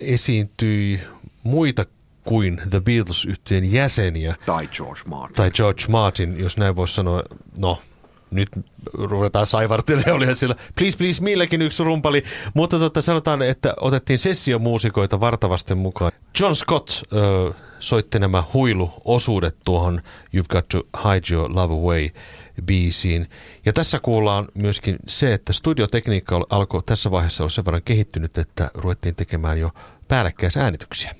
esiintyi 0.00 1.00
muita 1.42 1.84
kuin 2.24 2.60
The 2.70 2.80
beatles 2.80 3.24
yhtiön 3.24 3.72
jäseniä. 3.72 4.34
Tai 4.46 4.66
George 4.66 5.00
Martin. 5.06 5.36
Tai 5.36 5.50
George 5.50 5.84
Martin, 5.88 6.40
jos 6.40 6.56
näin 6.56 6.76
voisi 6.76 6.94
sanoa. 6.94 7.22
No, 7.58 7.82
nyt 8.30 8.48
ruvetaan 8.94 9.46
saivartille, 9.46 10.12
olihan 10.12 10.36
siellä 10.36 10.56
please 10.78 10.96
please 10.98 11.22
meilläkin 11.22 11.62
yksi 11.62 11.84
rumpali, 11.84 12.22
mutta 12.54 12.78
totta, 12.78 13.02
sanotaan, 13.02 13.42
että 13.42 13.74
otettiin 13.80 14.18
sessiomuusikoita 14.18 15.20
vartavasti 15.20 15.74
mukaan. 15.74 16.12
John 16.40 16.54
Scott 16.54 16.90
ö, 17.12 17.52
soitti 17.80 18.18
nämä 18.18 18.42
huiluosuudet 18.54 19.56
tuohon 19.64 20.02
You've 20.36 20.46
Got 20.48 20.68
to 20.68 20.82
Hide 21.04 21.34
Your 21.34 21.50
Love 21.54 21.74
Away 21.74 22.08
biisiin. 22.64 23.26
Ja 23.66 23.72
tässä 23.72 23.98
kuullaan 23.98 24.48
myöskin 24.54 24.96
se, 25.08 25.34
että 25.34 25.52
studiotekniikka 25.52 26.46
alkoi 26.50 26.82
tässä 26.86 27.10
vaiheessa 27.10 27.42
olla 27.42 27.50
sen 27.50 27.64
verran 27.64 27.82
kehittynyt, 27.82 28.38
että 28.38 28.70
ruvettiin 28.74 29.14
tekemään 29.14 29.60
jo 29.60 29.70
päällekkäisäänityksiä. 30.08 31.14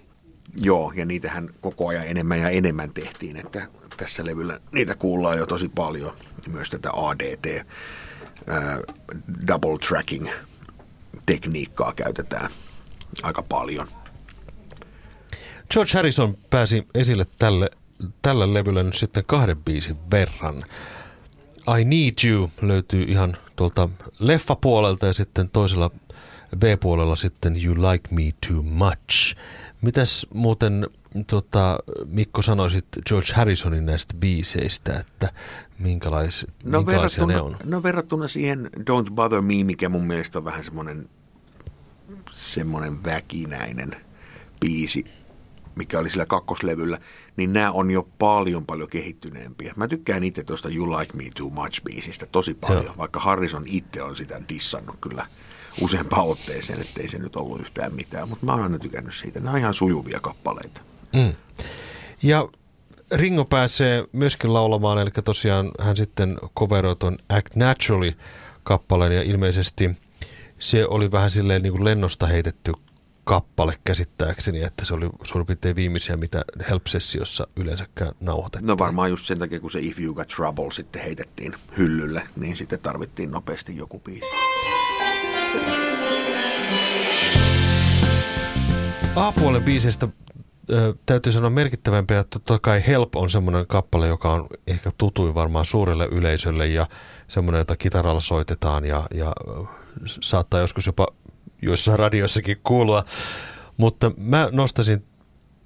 Joo, 0.56 0.92
ja 0.96 1.04
niitähän 1.04 1.48
koko 1.60 1.88
ajan 1.88 2.06
enemmän 2.06 2.40
ja 2.40 2.48
enemmän 2.48 2.90
tehtiin, 2.94 3.36
että 3.36 3.68
tässä 4.00 4.26
levyllä 4.26 4.60
niitä 4.72 4.94
kuullaan 4.94 5.38
jo 5.38 5.46
tosi 5.46 5.68
paljon. 5.68 6.12
Myös 6.48 6.70
tätä 6.70 6.90
ADT, 6.92 7.66
ää, 8.46 8.78
double 9.46 9.78
tracking 9.88 10.28
tekniikkaa 11.26 11.92
käytetään 11.92 12.50
aika 13.22 13.42
paljon. 13.42 13.88
George 15.72 15.92
Harrison 15.94 16.36
pääsi 16.50 16.86
esille 16.94 17.26
tälle, 17.38 17.70
tällä 18.22 18.54
levyllä 18.54 18.82
nyt 18.82 18.96
sitten 18.96 19.24
kahden 19.24 19.56
biisin 19.56 19.96
verran. 20.10 20.62
I 21.80 21.84
Need 21.84 22.30
You 22.30 22.50
löytyy 22.62 23.02
ihan 23.02 23.36
tuolta 23.56 23.88
leffapuolelta 24.18 25.06
ja 25.06 25.12
sitten 25.12 25.50
toisella 25.50 25.90
B-puolella 26.58 27.16
sitten 27.16 27.64
You 27.64 27.74
Like 27.74 28.14
Me 28.14 28.22
Too 28.48 28.62
Much. 28.62 29.36
Mitäs 29.82 30.26
muuten 30.34 30.86
tota, 31.26 31.78
Mikko 32.06 32.42
sanoisit 32.42 32.84
George 33.08 33.32
Harrisonin 33.34 33.86
näistä 33.86 34.14
biiseistä, 34.16 34.92
että 35.00 35.32
minkälais, 35.78 36.46
no, 36.64 36.78
minkälaisia 36.78 37.26
ne 37.26 37.40
on? 37.40 37.56
No 37.64 37.82
verrattuna 37.82 38.28
siihen 38.28 38.70
Don't 38.78 39.10
Bother 39.14 39.40
Me, 39.40 39.64
mikä 39.64 39.88
mun 39.88 40.06
mielestä 40.06 40.38
on 40.38 40.44
vähän 40.44 40.64
semmoinen 40.64 41.08
semmoinen 42.30 43.04
väkinäinen 43.04 43.96
biisi, 44.60 45.04
mikä 45.74 45.98
oli 45.98 46.10
sillä 46.10 46.26
kakkoslevyllä, 46.26 46.98
niin 47.36 47.52
nämä 47.52 47.72
on 47.72 47.90
jo 47.90 48.08
paljon 48.18 48.66
paljon 48.66 48.88
kehittyneempiä. 48.88 49.72
Mä 49.76 49.88
tykkään 49.88 50.24
itse 50.24 50.44
tuosta 50.44 50.68
You 50.68 50.90
Like 50.98 51.16
Me 51.16 51.24
Too 51.34 51.50
Much 51.50 51.82
biisistä 51.84 52.26
tosi 52.26 52.54
paljon, 52.54 52.84
Joo. 52.84 52.94
vaikka 52.98 53.20
Harrison 53.20 53.64
itse 53.66 54.02
on 54.02 54.16
sitä 54.16 54.42
dissannut 54.48 54.96
kyllä 55.00 55.26
useampaan 55.80 56.26
otteeseen, 56.26 56.80
ettei 56.80 57.08
se 57.08 57.18
nyt 57.18 57.36
ollut 57.36 57.60
yhtään 57.60 57.94
mitään, 57.94 58.28
mutta 58.28 58.46
mä 58.46 58.52
oon 58.52 58.62
aina 58.62 58.78
tykännyt 58.78 59.14
siitä. 59.14 59.40
Nämä 59.40 59.52
on 59.52 59.58
ihan 59.58 59.74
sujuvia 59.74 60.20
kappaleita. 60.20 60.82
Mm. 61.16 61.32
Ja 62.22 62.48
Ringo 63.12 63.44
pääsee 63.44 64.04
myöskin 64.12 64.54
laulamaan, 64.54 64.98
eli 64.98 65.10
tosiaan 65.24 65.70
hän 65.80 65.96
sitten 65.96 66.38
coveroi 66.58 66.96
ton 66.96 67.18
Act 67.28 67.56
Naturally 67.56 68.12
kappaleen 68.62 69.16
ja 69.16 69.22
ilmeisesti 69.22 69.90
se 70.58 70.86
oli 70.86 71.12
vähän 71.12 71.30
silleen 71.30 71.62
niin 71.62 71.72
kuin 71.72 71.84
lennosta 71.84 72.26
heitetty 72.26 72.72
kappale 73.24 73.78
käsittääkseni, 73.84 74.62
että 74.62 74.84
se 74.84 74.94
oli 74.94 75.08
suurin 75.24 75.46
piirtein 75.46 75.76
viimeisiä, 75.76 76.16
mitä 76.16 76.44
Help-sessiossa 76.70 77.46
yleensäkään 77.56 78.12
nauhoitettiin. 78.20 78.66
No 78.66 78.78
varmaan 78.78 79.10
just 79.10 79.26
sen 79.26 79.38
takia, 79.38 79.60
kun 79.60 79.70
se 79.70 79.78
If 79.80 80.00
You 80.00 80.14
Got 80.14 80.28
Trouble 80.28 80.72
sitten 80.72 81.02
heitettiin 81.02 81.54
hyllylle, 81.78 82.22
niin 82.36 82.56
sitten 82.56 82.80
tarvittiin 82.80 83.30
nopeasti 83.30 83.76
joku 83.76 83.98
biisi. 83.98 84.26
A-puolen 89.16 89.62
biiseistä 89.62 90.08
täytyy 91.06 91.32
sanoa 91.32 91.50
merkittävämpiä, 91.50 92.18
että 92.18 92.38
totta 92.38 92.58
kai 92.58 92.82
Help 92.86 93.16
on 93.16 93.30
semmoinen 93.30 93.66
kappale, 93.66 94.08
joka 94.08 94.32
on 94.32 94.46
ehkä 94.66 94.90
tutuin 94.98 95.34
varmaan 95.34 95.66
suurelle 95.66 96.08
yleisölle 96.12 96.66
ja 96.66 96.86
semmoinen, 97.28 97.58
jota 97.58 97.76
kitaralla 97.76 98.20
soitetaan 98.20 98.84
ja, 98.84 99.06
ja 99.14 99.32
saattaa 100.06 100.60
joskus 100.60 100.86
jopa 100.86 101.06
joissain 101.62 101.98
radioissakin 101.98 102.56
kuulua. 102.64 103.04
Mutta 103.76 104.10
mä 104.16 104.48
nostasin 104.52 105.04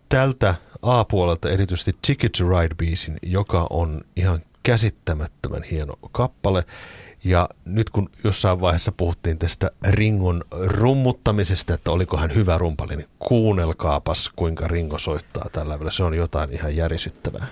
tältä 0.09 0.55
A-puolelta 0.83 1.51
erityisesti 1.51 1.97
Ticket 2.07 2.33
to 2.33 2.45
Ride-biisin, 2.45 3.17
joka 3.23 3.67
on 3.71 4.01
ihan 4.17 4.41
käsittämättömän 4.63 5.63
hieno 5.63 5.95
kappale. 6.13 6.65
Ja 7.25 7.49
nyt 7.65 7.91
kun 7.91 8.11
jossain 8.25 8.61
vaiheessa 8.61 8.93
puhuttiin 8.93 9.39
tästä 9.39 9.71
Ringon 9.89 10.45
rummuttamisesta, 10.67 11.75
että 11.75 11.91
oliko 11.91 12.17
hän 12.17 12.35
hyvä 12.35 12.59
rumpali, 12.59 12.97
niin 12.97 13.09
kuunnelkaapas 13.19 14.31
kuinka 14.37 14.69
Ringo 14.69 14.99
soittaa 14.99 15.49
tällä 15.53 15.75
välillä. 15.75 15.91
Se 15.91 16.05
on 16.05 16.15
jotain 16.15 16.53
ihan 16.53 16.77
järisyttävää. 16.77 17.47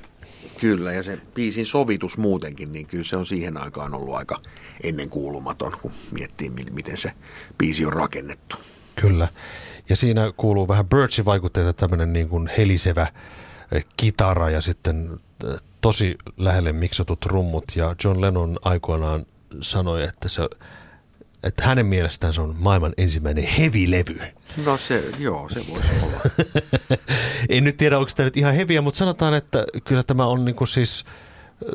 Kyllä, 0.60 0.92
ja 0.92 1.02
se 1.02 1.18
biisin 1.34 1.66
sovitus 1.66 2.18
muutenkin, 2.18 2.72
niin 2.72 2.86
kyllä 2.86 3.04
se 3.04 3.16
on 3.16 3.26
siihen 3.26 3.56
aikaan 3.56 3.94
ollut 3.94 4.14
aika 4.14 4.40
ennenkuulumaton, 4.82 5.72
kun 5.82 5.92
miettii, 6.10 6.50
miten 6.50 6.96
se 6.96 7.12
biisi 7.58 7.86
on 7.86 7.92
rakennettu. 7.92 8.56
Kyllä, 9.00 9.28
ja 9.88 9.96
siinä 9.96 10.32
kuuluu 10.36 10.68
vähän 10.68 10.88
Birchin 10.88 11.24
vaikutteita, 11.24 11.72
tämmöinen 11.72 12.12
niin 12.12 12.28
kuin 12.28 12.50
helisevä 12.58 13.06
eh, 13.72 13.86
kitara 13.96 14.50
ja 14.50 14.60
sitten 14.60 15.20
eh, 15.48 15.56
tosi 15.80 16.16
lähelle 16.36 16.72
miksatut 16.72 17.26
rummut. 17.26 17.64
Ja 17.76 17.94
John 18.04 18.20
Lennon 18.20 18.58
aikoinaan 18.62 19.26
sanoi, 19.60 20.02
että, 20.02 20.28
se, 20.28 20.48
että 21.42 21.64
hänen 21.64 21.86
mielestään 21.86 22.34
se 22.34 22.40
on 22.40 22.56
maailman 22.58 22.92
ensimmäinen 22.96 23.44
heavy-levy. 23.44 24.20
No 24.64 24.76
se, 24.76 25.04
joo, 25.18 25.48
se 25.48 25.60
voisi 25.70 25.88
olla. 26.02 26.20
en 27.48 27.64
nyt 27.64 27.76
tiedä, 27.76 27.98
onko 27.98 28.10
tämä 28.16 28.24
nyt 28.24 28.36
ihan 28.36 28.54
heviä, 28.54 28.82
mutta 28.82 28.98
sanotaan, 28.98 29.34
että 29.34 29.64
kyllä 29.84 30.02
tämä 30.02 30.26
on 30.26 30.44
niin 30.44 30.54
kuin 30.54 30.68
siis 30.68 31.04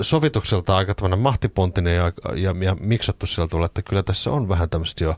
sovitukselta 0.02 0.78
aika 0.78 0.96
tämmöinen 0.96 1.20
mahtipontinen 1.20 1.96
ja, 1.96 2.12
ja, 2.36 2.56
ja 2.60 2.76
miksattu 2.80 3.28
sillä 3.28 3.48
tavalla, 3.48 3.66
että 3.66 3.82
kyllä 3.82 4.04
tässä 4.04 4.32
on 4.32 4.50
vähän 4.50 4.70
tämmöistä 4.70 5.04
jo 5.04 5.16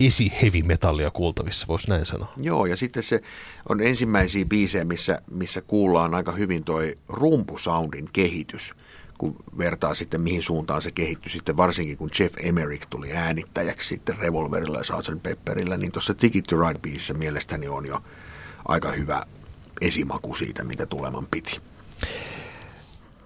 esi 0.00 0.32
heavy 0.42 0.62
metallia 0.62 1.10
kuultavissa, 1.10 1.66
voisi 1.68 1.88
näin 1.88 2.06
sanoa. 2.06 2.32
Joo, 2.36 2.66
ja 2.66 2.76
sitten 2.76 3.02
se 3.02 3.22
on 3.68 3.80
ensimmäisiä 3.80 4.44
biisejä, 4.44 4.84
missä, 4.84 5.22
missä 5.30 5.60
kuullaan 5.60 6.14
aika 6.14 6.32
hyvin 6.32 6.64
toi 6.64 6.94
rumpusoundin 7.08 8.08
kehitys 8.12 8.74
kun 9.24 9.36
vertaa 9.58 9.94
sitten 9.94 10.20
mihin 10.20 10.42
suuntaan 10.42 10.82
se 10.82 10.90
kehittyi 10.90 11.32
sitten 11.32 11.56
varsinkin 11.56 11.96
kun 11.96 12.10
Jeff 12.20 12.34
Emerick 12.38 12.86
tuli 12.90 13.12
äänittäjäksi 13.12 13.88
sitten 13.88 14.16
Revolverilla 14.16 14.78
ja 14.78 14.84
Sgt. 14.84 15.22
Pepperillä, 15.22 15.76
niin 15.76 15.92
tuossa 15.92 16.14
Ticket 16.14 16.44
to 16.44 16.56
Ride 16.60 16.78
biisissä 16.78 17.14
mielestäni 17.14 17.68
on 17.68 17.86
jo 17.86 18.02
aika 18.68 18.92
hyvä 18.92 19.22
esimaku 19.80 20.34
siitä, 20.34 20.64
mitä 20.64 20.86
tuleman 20.86 21.26
piti. 21.30 21.60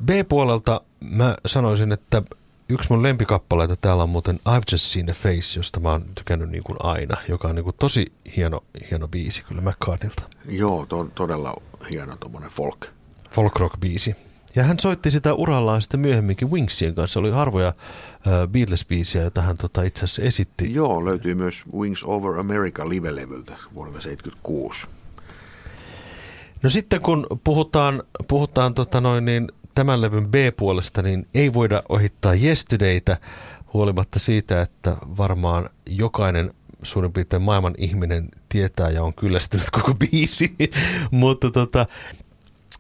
B-puolelta 0.05 0.81
mä 1.11 1.37
sanoisin, 1.47 1.93
että 1.93 2.23
yksi 2.69 2.91
mun 2.91 3.03
lempikappaleita 3.03 3.77
täällä 3.77 4.03
on 4.03 4.11
muuten 4.11 4.41
I've 4.49 4.73
Just 4.73 4.85
Seen 4.85 5.11
a 5.11 5.15
Face, 5.15 5.59
josta 5.59 5.81
mä 5.81 5.91
oon 5.91 6.05
tykännyt 6.15 6.51
niin 6.51 6.63
kuin 6.67 6.77
aina, 6.83 7.17
joka 7.29 7.49
on 7.49 7.55
niin 7.55 7.65
kuin 7.65 7.77
tosi 7.79 8.07
hieno, 8.37 8.65
hieno 8.91 9.09
biisi 9.09 9.43
kyllä 9.43 9.63
McCartnilta. 9.63 10.23
Joo, 10.49 10.87
to, 10.87 11.09
todella 11.15 11.63
hieno 11.91 12.17
tuommoinen 12.17 12.51
folk. 12.51 12.87
Folk 13.31 13.57
rock 13.57 13.81
biisi. 13.81 14.28
Ja 14.57 14.63
hän 14.63 14.79
soitti 14.81 15.11
sitä 15.11 15.35
urallaan 15.35 15.83
sitten 15.83 16.01
myöhemminkin 16.01 16.51
Wingsien 16.51 16.95
kanssa. 16.95 17.21
Oli 17.21 17.31
harvoja 17.31 17.73
Beatles-biisiä, 18.47 19.23
joita 19.23 19.43
hän 19.43 19.57
tota 19.57 19.83
itse 19.83 20.05
asiassa 20.05 20.23
esitti. 20.23 20.75
Joo, 20.75 21.05
löytyy 21.05 21.35
myös 21.35 21.65
Wings 21.73 22.05
Over 22.05 22.39
America 22.39 22.89
live-levyltä 22.89 23.57
vuodelta 23.75 24.01
76. 24.01 24.87
No 26.63 26.71
sitten 26.71 27.01
kun 27.01 27.27
puhutaan, 27.45 28.03
puhutaan 28.29 28.75
tota 28.75 29.01
noin, 29.01 29.25
niin 29.25 29.49
tämän 29.75 30.01
levyn 30.01 30.29
B-puolesta, 30.29 31.03
niin 31.03 31.27
ei 31.35 31.53
voida 31.53 31.83
ohittaa 31.89 32.35
Yesterdaytä 32.35 33.17
huolimatta 33.73 34.19
siitä, 34.19 34.63
että 34.63 34.97
varmaan 35.17 35.71
jokainen 35.89 36.55
suurin 36.83 37.13
piirtein 37.13 37.43
maailman 37.43 37.75
ihminen 37.79 38.29
tietää 38.49 38.91
ja 38.91 39.03
on 39.03 39.15
kyllästynyt 39.15 39.71
koko 39.71 39.95
biisi. 39.95 40.57
Mutta 41.11 41.51
tota, 41.51 41.87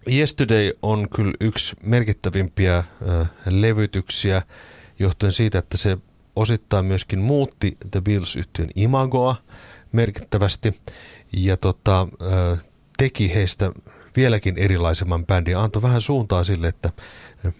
Yesterday 0.08 0.72
on 0.82 1.08
kyllä 1.08 1.32
yksi 1.40 1.76
merkittävimpiä 1.82 2.84
levytyksiä 3.46 4.42
johtuen 4.98 5.32
siitä, 5.32 5.58
että 5.58 5.76
se 5.76 5.98
osittain 6.36 6.84
myöskin 6.84 7.18
muutti 7.18 7.76
The 7.90 8.00
Beatles-yhtiön 8.00 8.68
imagoa 8.74 9.36
merkittävästi. 9.92 10.80
Ja 11.32 11.56
tota, 11.56 12.08
teki 12.98 13.34
heistä 13.34 13.70
vieläkin 14.16 14.58
erilaisemman 14.58 15.26
bändin, 15.26 15.56
antoi 15.56 15.82
vähän 15.82 16.00
suuntaa 16.00 16.44
sille, 16.44 16.68
että 16.68 16.90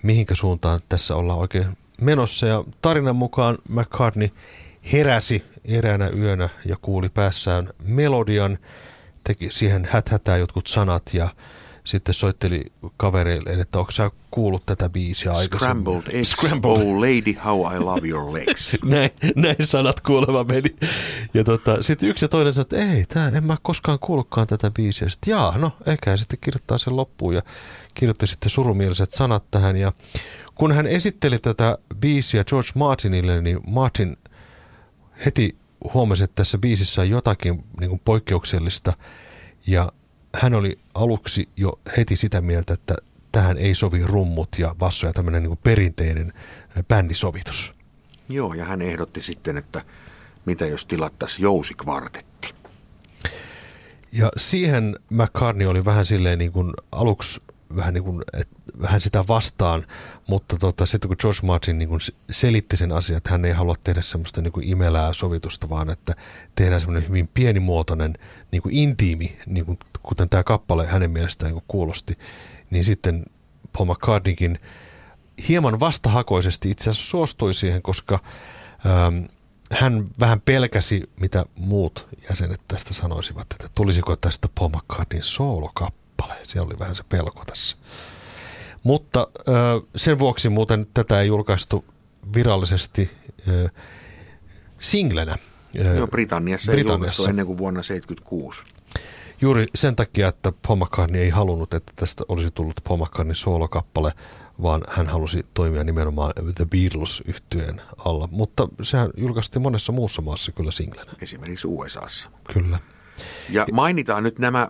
mihinkä 0.02 0.34
suuntaan 0.34 0.80
tässä 0.88 1.16
ollaan 1.16 1.38
oikein 1.38 1.66
menossa. 2.00 2.46
Ja 2.46 2.64
tarinan 2.82 3.16
mukaan 3.16 3.58
McCartney 3.68 4.28
heräsi 4.92 5.44
eräänä 5.64 6.08
yönä 6.08 6.48
ja 6.64 6.76
kuuli 6.82 7.08
päässään 7.08 7.68
melodian, 7.84 8.58
teki 9.24 9.50
siihen 9.50 9.88
häthätää 9.90 10.36
jotkut 10.36 10.66
sanat 10.66 11.02
ja 11.12 11.28
sitten 11.88 12.14
soitteli 12.14 12.62
kavereille, 12.97 13.50
että 13.50 13.78
onko 13.78 13.90
sä 13.90 14.11
kuullut 14.30 14.66
tätä 14.66 14.88
biisiä 14.90 15.33
aikaisemmin? 15.33 15.59
Scrambled 15.59 16.14
eggs, 16.14 16.30
Scrambled. 16.30 16.73
oh 16.73 16.99
lady, 16.99 17.33
how 17.45 17.75
I 17.75 17.78
love 17.78 18.09
your 18.09 18.33
legs. 18.33 18.76
näin, 18.85 19.11
näin 19.37 19.66
sanat 19.66 20.00
kuuleva 20.00 20.45
meni. 20.45 20.76
Ja 21.35 21.45
tota, 21.45 21.83
sitten 21.83 22.09
yksi 22.09 22.25
ja 22.25 22.28
toinen 22.28 22.52
sanoi, 22.52 22.62
että 22.62 22.76
ei, 22.76 23.04
tää, 23.04 23.28
en 23.28 23.45
mä 23.45 23.57
koskaan 23.62 23.99
kuullutkaan 23.99 24.47
tätä 24.47 24.71
biisiä. 24.71 25.09
Sitten 25.09 25.30
jaa, 25.30 25.59
no 25.59 25.73
ehkä 25.87 26.16
sitten 26.16 26.38
kirjoittaa 26.40 26.78
sen 26.78 26.97
loppuun 26.97 27.35
ja 27.35 27.42
kirjoitti 27.95 28.26
sitten 28.26 28.50
surumieliset 28.50 29.11
sanat 29.11 29.45
tähän. 29.50 29.76
Ja 29.76 29.92
kun 30.54 30.73
hän 30.73 30.87
esitteli 30.87 31.38
tätä 31.38 31.78
biisiä 32.00 32.45
George 32.45 32.71
Martinille, 32.75 33.42
niin 33.42 33.61
Martin 33.66 34.16
heti 35.26 35.57
huomasi, 35.95 36.23
että 36.23 36.35
tässä 36.35 36.59
biisissä 36.59 37.00
on 37.00 37.11
jotakin 37.11 37.64
niin 37.80 37.90
kuin 37.90 38.00
poikkeuksellista. 38.04 38.92
Ja 39.66 39.92
hän 40.35 40.54
oli 40.54 40.78
aluksi 40.94 41.49
jo 41.56 41.80
heti 41.97 42.16
sitä 42.16 42.40
mieltä, 42.40 42.75
että 42.75 42.94
tähän 43.32 43.58
ei 43.58 43.75
sovi 43.75 44.02
rummut 44.06 44.49
ja 44.58 44.75
basso 44.78 45.06
ja 45.06 45.12
tämmöinen 45.12 45.42
niin 45.42 45.58
perinteinen 45.62 46.32
bändisovitus. 46.88 47.75
Joo, 48.28 48.54
ja 48.54 48.64
hän 48.64 48.82
ehdotti 48.82 49.23
sitten, 49.23 49.56
että 49.56 49.82
mitä 50.44 50.66
jos 50.66 50.87
tilattaisiin 50.87 51.42
jousikvartetti. 51.42 52.54
Ja 54.12 54.30
siihen 54.37 54.97
McCartney 55.11 55.66
oli 55.66 55.85
vähän 55.85 56.06
silleen 56.06 56.38
niin 56.38 56.52
kuin 56.52 56.73
aluksi 56.92 57.40
vähän, 57.76 57.94
niin 57.94 58.04
kuin, 58.04 58.22
et, 58.40 58.48
vähän 58.82 59.00
sitä 59.00 59.25
vastaan, 59.28 59.87
mutta 60.28 60.56
tota, 60.56 60.87
sitten 60.87 61.08
kun 61.08 61.16
George 61.20 61.40
Martin 61.42 61.78
niin 61.78 61.88
kuin 61.88 62.00
selitti 62.30 62.76
sen 62.76 62.92
asian, 62.92 63.16
että 63.16 63.30
hän 63.30 63.44
ei 63.44 63.52
halua 63.52 63.75
tehdä 63.84 64.02
semmoista 64.02 64.42
niin 64.42 64.52
kuin 64.52 64.68
imelää 64.68 65.12
sovitusta, 65.12 65.70
vaan 65.70 65.90
että 65.90 66.14
tehdään 66.54 66.80
semmoinen 66.80 67.08
hyvin 67.08 67.28
pienimuotoinen, 67.34 68.14
niin 68.52 68.62
kuin 68.62 68.75
intiimi, 68.75 69.38
niin 69.46 69.66
kuin, 69.66 69.78
kuten 70.02 70.28
tämä 70.28 70.44
kappale 70.44 70.87
hänen 70.87 71.10
mielestään 71.10 71.52
niin 71.52 71.64
kuulosti, 71.68 72.14
niin 72.70 72.84
sitten 72.84 73.25
Paul 73.72 73.87
McCartneykin 73.87 74.58
hieman 75.48 75.80
vastahakoisesti 75.80 76.70
itse 76.70 76.90
asiassa 76.90 77.10
suostui 77.10 77.54
siihen, 77.54 77.82
koska 77.82 78.18
ähm, 78.87 79.25
hän 79.72 80.08
vähän 80.20 80.40
pelkäsi, 80.40 81.10
mitä 81.20 81.44
muut 81.58 82.08
jäsenet 82.30 82.60
tästä 82.68 82.94
sanoisivat, 82.94 83.46
että 83.52 83.68
tulisiko 83.75 84.16
tästä 84.16 84.48
Paul 84.54 84.68
McCartneyn 84.68 85.25
soolokappale. 85.25 86.07
Siellä 86.42 86.66
oli 86.66 86.78
vähän 86.78 86.94
se 86.94 87.04
pelko 87.08 87.44
tässä. 87.46 87.76
Mutta 88.82 89.28
sen 89.96 90.18
vuoksi 90.18 90.48
muuten 90.48 90.87
tätä 90.94 91.20
ei 91.20 91.26
julkaistu 91.26 91.84
virallisesti 92.34 93.10
singlenä. 94.80 95.38
Joo, 95.75 96.06
Britanniassa, 96.06 96.72
Britanniassa 96.72 97.22
ei 97.22 97.30
ennen 97.30 97.46
kuin 97.46 97.58
vuonna 97.58 97.80
1976. 97.80 98.64
Juuri 99.40 99.66
sen 99.75 99.96
takia, 99.96 100.28
että 100.28 100.52
Paul 100.66 100.76
McCartney 100.76 101.22
ei 101.22 101.30
halunnut, 101.30 101.75
että 101.75 101.92
tästä 101.96 102.25
olisi 102.28 102.50
tullut 102.50 102.76
Paul 102.88 102.98
McCartneyn 102.98 103.34
soolokappale, 103.34 104.12
vaan 104.62 104.82
hän 104.88 105.06
halusi 105.06 105.46
toimia 105.54 105.84
nimenomaan 105.84 106.32
The 106.54 106.66
beatles 106.66 107.22
yhtyeen 107.26 107.80
alla. 108.04 108.28
Mutta 108.30 108.68
sehän 108.82 109.10
julkaistiin 109.16 109.62
monessa 109.62 109.92
muussa 109.92 110.22
maassa 110.22 110.52
kyllä 110.52 110.70
singlenä. 110.70 111.12
Esimerkiksi 111.22 111.66
USAssa. 111.66 112.30
Kyllä. 112.52 112.78
Ja 113.50 113.66
mainitaan 113.72 114.22
nyt 114.22 114.38
nämä 114.38 114.68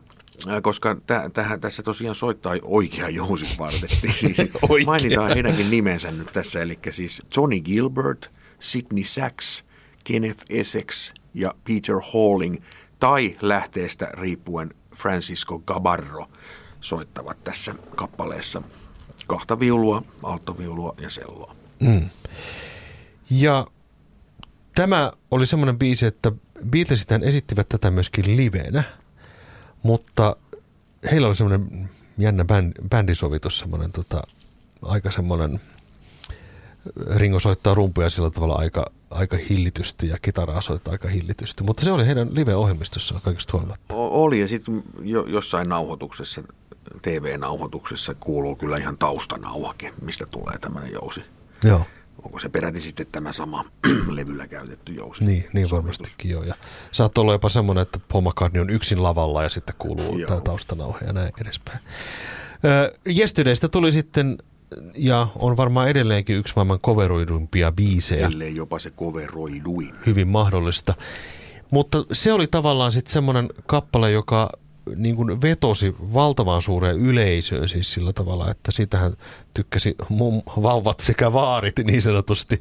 koska 0.62 0.97
täh, 1.07 1.30
täh, 1.33 1.59
tässä 1.61 1.83
tosiaan 1.83 2.14
soittaa 2.14 2.57
oikea 2.62 3.09
jousikvartetti. 3.09 4.09
Mainitaan 4.87 5.35
heidänkin 5.35 5.71
nimensä 5.71 6.11
nyt 6.11 6.33
tässä, 6.33 6.62
eli 6.62 6.78
siis 6.90 7.23
Johnny 7.37 7.61
Gilbert, 7.61 8.30
Sidney 8.59 9.04
Sachs, 9.04 9.64
Kenneth 10.04 10.45
Essex 10.50 11.12
ja 11.35 11.54
Peter 11.64 11.97
Halling, 12.12 12.57
tai 12.99 13.37
lähteestä 13.40 14.11
riippuen 14.12 14.75
Francisco 14.97 15.59
Gabarro 15.59 16.26
soittavat 16.80 17.45
tässä 17.45 17.75
kappaleessa 17.97 18.62
kahta 19.26 19.61
viulua, 19.61 20.02
alttoviulua 20.23 20.95
ja 21.00 21.11
selloa. 21.11 21.57
Mm. 21.80 22.11
Ja 23.30 23.66
tämä 24.75 25.12
oli 25.30 25.47
semmoinen 25.47 25.78
biisi, 25.78 26.07
että 26.07 26.33
Beatlesit 26.71 27.12
esittivät 27.12 27.68
tätä 27.68 27.90
myöskin 27.90 28.37
livenä, 28.37 28.83
mutta 29.82 30.37
heillä 31.11 31.26
oli 31.26 31.35
semmoinen 31.35 31.88
jännä 32.18 32.44
bändisovitus, 32.90 33.58
semmoinen 33.58 33.92
tota, 33.92 34.23
aika 34.82 35.11
semmoinen, 35.11 35.61
Ringo 37.16 37.40
soittaa 37.40 37.75
rumpuja 37.75 38.11
sillä 38.11 38.30
tavalla 38.30 38.54
aika, 38.54 38.87
aika 39.11 39.37
hillitysti 39.50 40.08
ja 40.08 40.18
kitaraa 40.23 40.61
soittaa 40.61 40.92
aika 40.92 41.08
hillitysti, 41.08 41.62
mutta 41.62 41.85
se 41.85 41.92
oli 41.92 42.06
heidän 42.06 42.35
live-ohjelmistossa 42.35 43.20
kaikista 43.23 43.52
huolimatta. 43.52 43.94
Oli 43.94 44.40
ja 44.40 44.49
sitten 44.49 44.82
jo, 45.02 45.25
jossain 45.26 45.68
nauhoituksessa 45.68 46.42
TV-nauhoituksessa 47.02 48.14
kuuluu 48.14 48.56
kyllä 48.56 48.76
ihan 48.76 48.99
taustanauhakin, 48.99 49.92
mistä 50.02 50.26
tulee 50.26 50.58
tämmöinen 50.58 50.92
jousi. 50.92 51.25
Joo. 51.64 51.85
Onko 52.23 52.39
se 52.39 52.49
peräti 52.49 52.81
sitten 52.81 53.07
tämä 53.13 53.33
sama 53.33 53.65
levyllä 54.09 54.49
käytetty 54.49 54.93
jousi? 54.93 55.25
Niin, 55.25 55.49
niin 55.53 55.71
varmastikin 55.71 56.31
joo. 56.31 56.43
Ja 56.43 56.55
saattaa 56.93 57.23
olla 57.23 57.33
jopa 57.33 57.49
semmoinen, 57.49 57.83
että 57.83 58.01
Paul 58.13 58.23
McCartney 58.23 58.63
on 58.63 58.71
yksin 58.71 59.03
lavalla 59.03 59.43
ja 59.43 59.49
sitten 59.49 59.75
kuuluu 59.79 60.19
joo. 60.19 60.29
tämä 60.29 60.41
taustanauha 60.41 60.99
ja 61.07 61.13
näin 61.13 61.33
edespäin. 61.41 61.79
Yesterdaystä 63.19 63.69
tuli 63.69 63.93
sitten 63.93 64.39
ja 64.97 65.27
on 65.39 65.57
varmaan 65.57 65.89
edelleenkin 65.89 66.37
yksi 66.37 66.53
maailman 66.57 66.81
koveroiduimpia 66.81 67.73
biisejä. 67.73 68.27
Ellei 68.27 68.57
jopa 68.57 68.79
se 68.79 68.91
koveroiduin. 68.91 69.95
Hyvin 70.07 70.28
mahdollista. 70.28 70.95
Mutta 71.71 72.04
se 72.13 72.33
oli 72.33 72.47
tavallaan 72.47 72.93
sitten 72.93 73.13
semmoinen 73.13 73.49
kappale, 73.67 74.11
joka 74.11 74.50
niin 74.97 75.17
kuin 75.17 75.43
vetosi 75.43 75.95
valtavan 76.01 76.63
suureen 76.63 76.97
yleisöön 76.97 77.69
siis 77.69 77.93
sillä 77.93 78.13
tavalla, 78.13 78.51
että 78.51 78.73
sitähän 78.73 79.13
tykkäsi 79.55 79.95
mun 80.09 80.43
vauvat 80.63 81.01
sekä 81.01 81.33
vaarit 81.33 81.79
niin 81.85 82.03
sanotusti. 82.03 82.61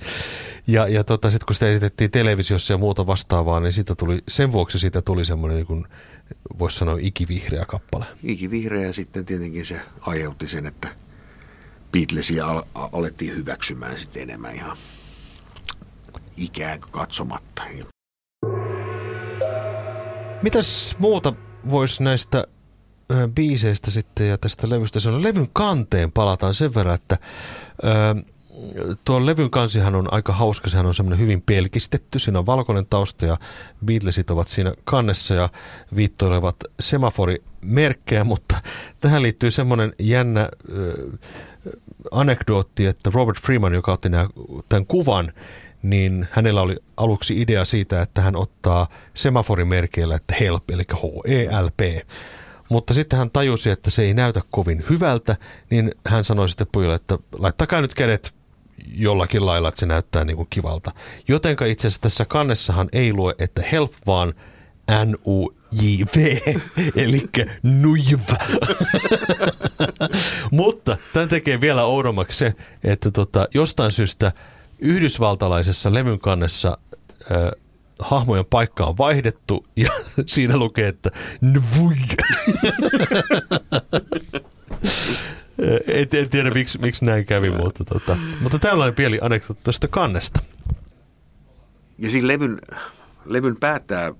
Ja, 0.67 0.87
ja 0.87 1.03
tota, 1.03 1.31
sitten 1.31 1.45
kun 1.45 1.55
sitä 1.55 1.69
esitettiin 1.69 2.11
televisiossa 2.11 2.73
ja 2.73 2.77
muuta 2.77 3.07
vastaavaa, 3.07 3.59
niin 3.59 3.73
siitä 3.73 3.95
tuli, 3.95 4.19
sen 4.27 4.51
vuoksi 4.51 4.79
siitä 4.79 5.01
tuli 5.01 5.25
semmoinen 5.25 5.55
niin 5.55 5.67
kuin, 5.67 5.85
voisi 6.59 6.77
sanoa 6.77 6.97
ikivihreä 6.99 7.65
kappale. 7.65 8.05
Ikivihreä 8.23 8.87
ja 8.87 8.93
sitten 8.93 9.25
tietenkin 9.25 9.65
se 9.65 9.81
aiheutti 10.01 10.47
sen, 10.47 10.65
että 10.65 10.89
Beatlesia 11.91 12.45
al- 12.45 12.63
alettiin 12.73 13.35
hyväksymään 13.35 13.99
sitten 13.99 14.21
enemmän 14.21 14.55
ihan 14.55 14.77
ikään 16.37 16.79
katsomatta. 16.79 17.63
Mitäs 20.43 20.95
muuta 20.99 21.33
voisi 21.71 22.03
näistä 22.03 22.43
ö, 23.11 23.29
biiseistä 23.35 23.91
sitten 23.91 24.29
ja 24.29 24.37
tästä 24.37 24.69
levystä 24.69 24.99
sanoa. 24.99 25.23
Levyn 25.23 25.47
kanteen 25.53 26.11
palataan 26.11 26.55
sen 26.55 26.75
verran, 26.75 26.95
että 26.95 27.17
ö, 27.83 28.15
tuo 29.05 29.25
levyn 29.25 29.49
kansihan 29.49 29.95
on 29.95 30.13
aika 30.13 30.33
hauska, 30.33 30.69
sehän 30.69 30.85
on 30.85 30.95
semmoinen 30.95 31.19
hyvin 31.19 31.41
pelkistetty, 31.41 32.19
siinä 32.19 32.39
on 32.39 32.45
valkoinen 32.45 32.85
tausta 32.85 33.25
ja 33.25 33.37
Beatlesit 33.85 34.31
ovat 34.31 34.47
siinä 34.47 34.73
kannessa 34.83 35.33
ja 35.33 35.49
viittoilevat 35.95 36.55
semaforimerkkejä, 36.79 38.23
mutta 38.23 38.61
tähän 38.99 39.21
liittyy 39.21 39.51
semmoinen 39.51 39.93
jännä 39.99 40.49
ö, 40.71 41.11
anekdootti, 42.11 42.85
että 42.85 43.11
Robert 43.13 43.41
Freeman, 43.41 43.73
joka 43.73 43.93
otti 43.93 44.09
tämän 44.69 44.85
kuvan, 44.85 45.33
niin 45.89 46.27
hänellä 46.31 46.61
oli 46.61 46.75
aluksi 46.97 47.41
idea 47.41 47.65
siitä, 47.65 48.01
että 48.01 48.21
hän 48.21 48.35
ottaa 48.35 48.87
semaforimerkeillä, 49.13 50.15
että 50.15 50.35
HELP, 50.39 50.69
eli 50.71 50.83
H-E-L-P. 50.93 52.09
Mutta 52.69 52.93
sitten 52.93 53.19
hän 53.19 53.31
tajusi, 53.31 53.69
että 53.69 53.89
se 53.89 54.01
ei 54.01 54.13
näytä 54.13 54.41
kovin 54.51 54.85
hyvältä, 54.89 55.35
niin 55.69 55.91
hän 56.07 56.23
sanoi 56.23 56.49
sitten 56.49 56.67
pojille, 56.71 56.95
että 56.95 57.17
laittakaa 57.31 57.81
nyt 57.81 57.93
kädet 57.93 58.35
jollakin 58.95 59.45
lailla, 59.45 59.67
että 59.67 59.79
se 59.79 59.85
näyttää 59.85 60.25
niin 60.25 60.37
kuin 60.37 60.47
kivalta. 60.49 60.91
Jotenka 61.27 61.65
itse 61.65 61.87
asiassa 61.87 62.01
tässä 62.01 62.25
kannessahan 62.25 62.89
ei 62.93 63.13
lue, 63.13 63.33
että 63.39 63.61
help, 63.71 63.93
vaan 64.07 64.33
N-U-J-V, 65.05 66.37
eli 66.95 67.29
nujv. 67.63 68.21
Mutta 70.51 70.97
tämän 71.13 71.29
tekee 71.29 71.61
vielä 71.61 71.83
oudommaksi 71.83 72.37
se, 72.37 72.53
että 72.83 73.11
tota, 73.11 73.47
jostain 73.53 73.91
syystä– 73.91 74.31
yhdysvaltalaisessa 74.79 75.93
levyn 75.93 76.19
kannessa 76.19 76.77
äh, 77.31 77.37
hahmojen 77.99 78.45
paikka 78.45 78.85
on 78.85 78.97
vaihdettu 78.97 79.65
ja 79.75 79.91
siinä 80.25 80.57
lukee, 80.57 80.87
että 80.87 81.09
nvui. 81.41 81.95
en, 85.87 86.07
en 86.13 86.29
tiedä, 86.29 86.51
miksi, 86.51 86.77
miksi 86.77 87.05
näin 87.05 87.25
kävi, 87.25 87.49
mutta, 87.49 87.85
tota, 87.85 88.17
mutta 88.41 88.59
tällainen 88.59 88.95
pieni 88.95 89.19
anekdootti 89.21 89.63
tästä 89.63 89.87
kannesta. 89.87 90.39
Ja 91.97 92.11
siinä 92.11 92.27
levyn, 92.27 92.61
levyn 93.25 93.55
päättää 93.55 94.13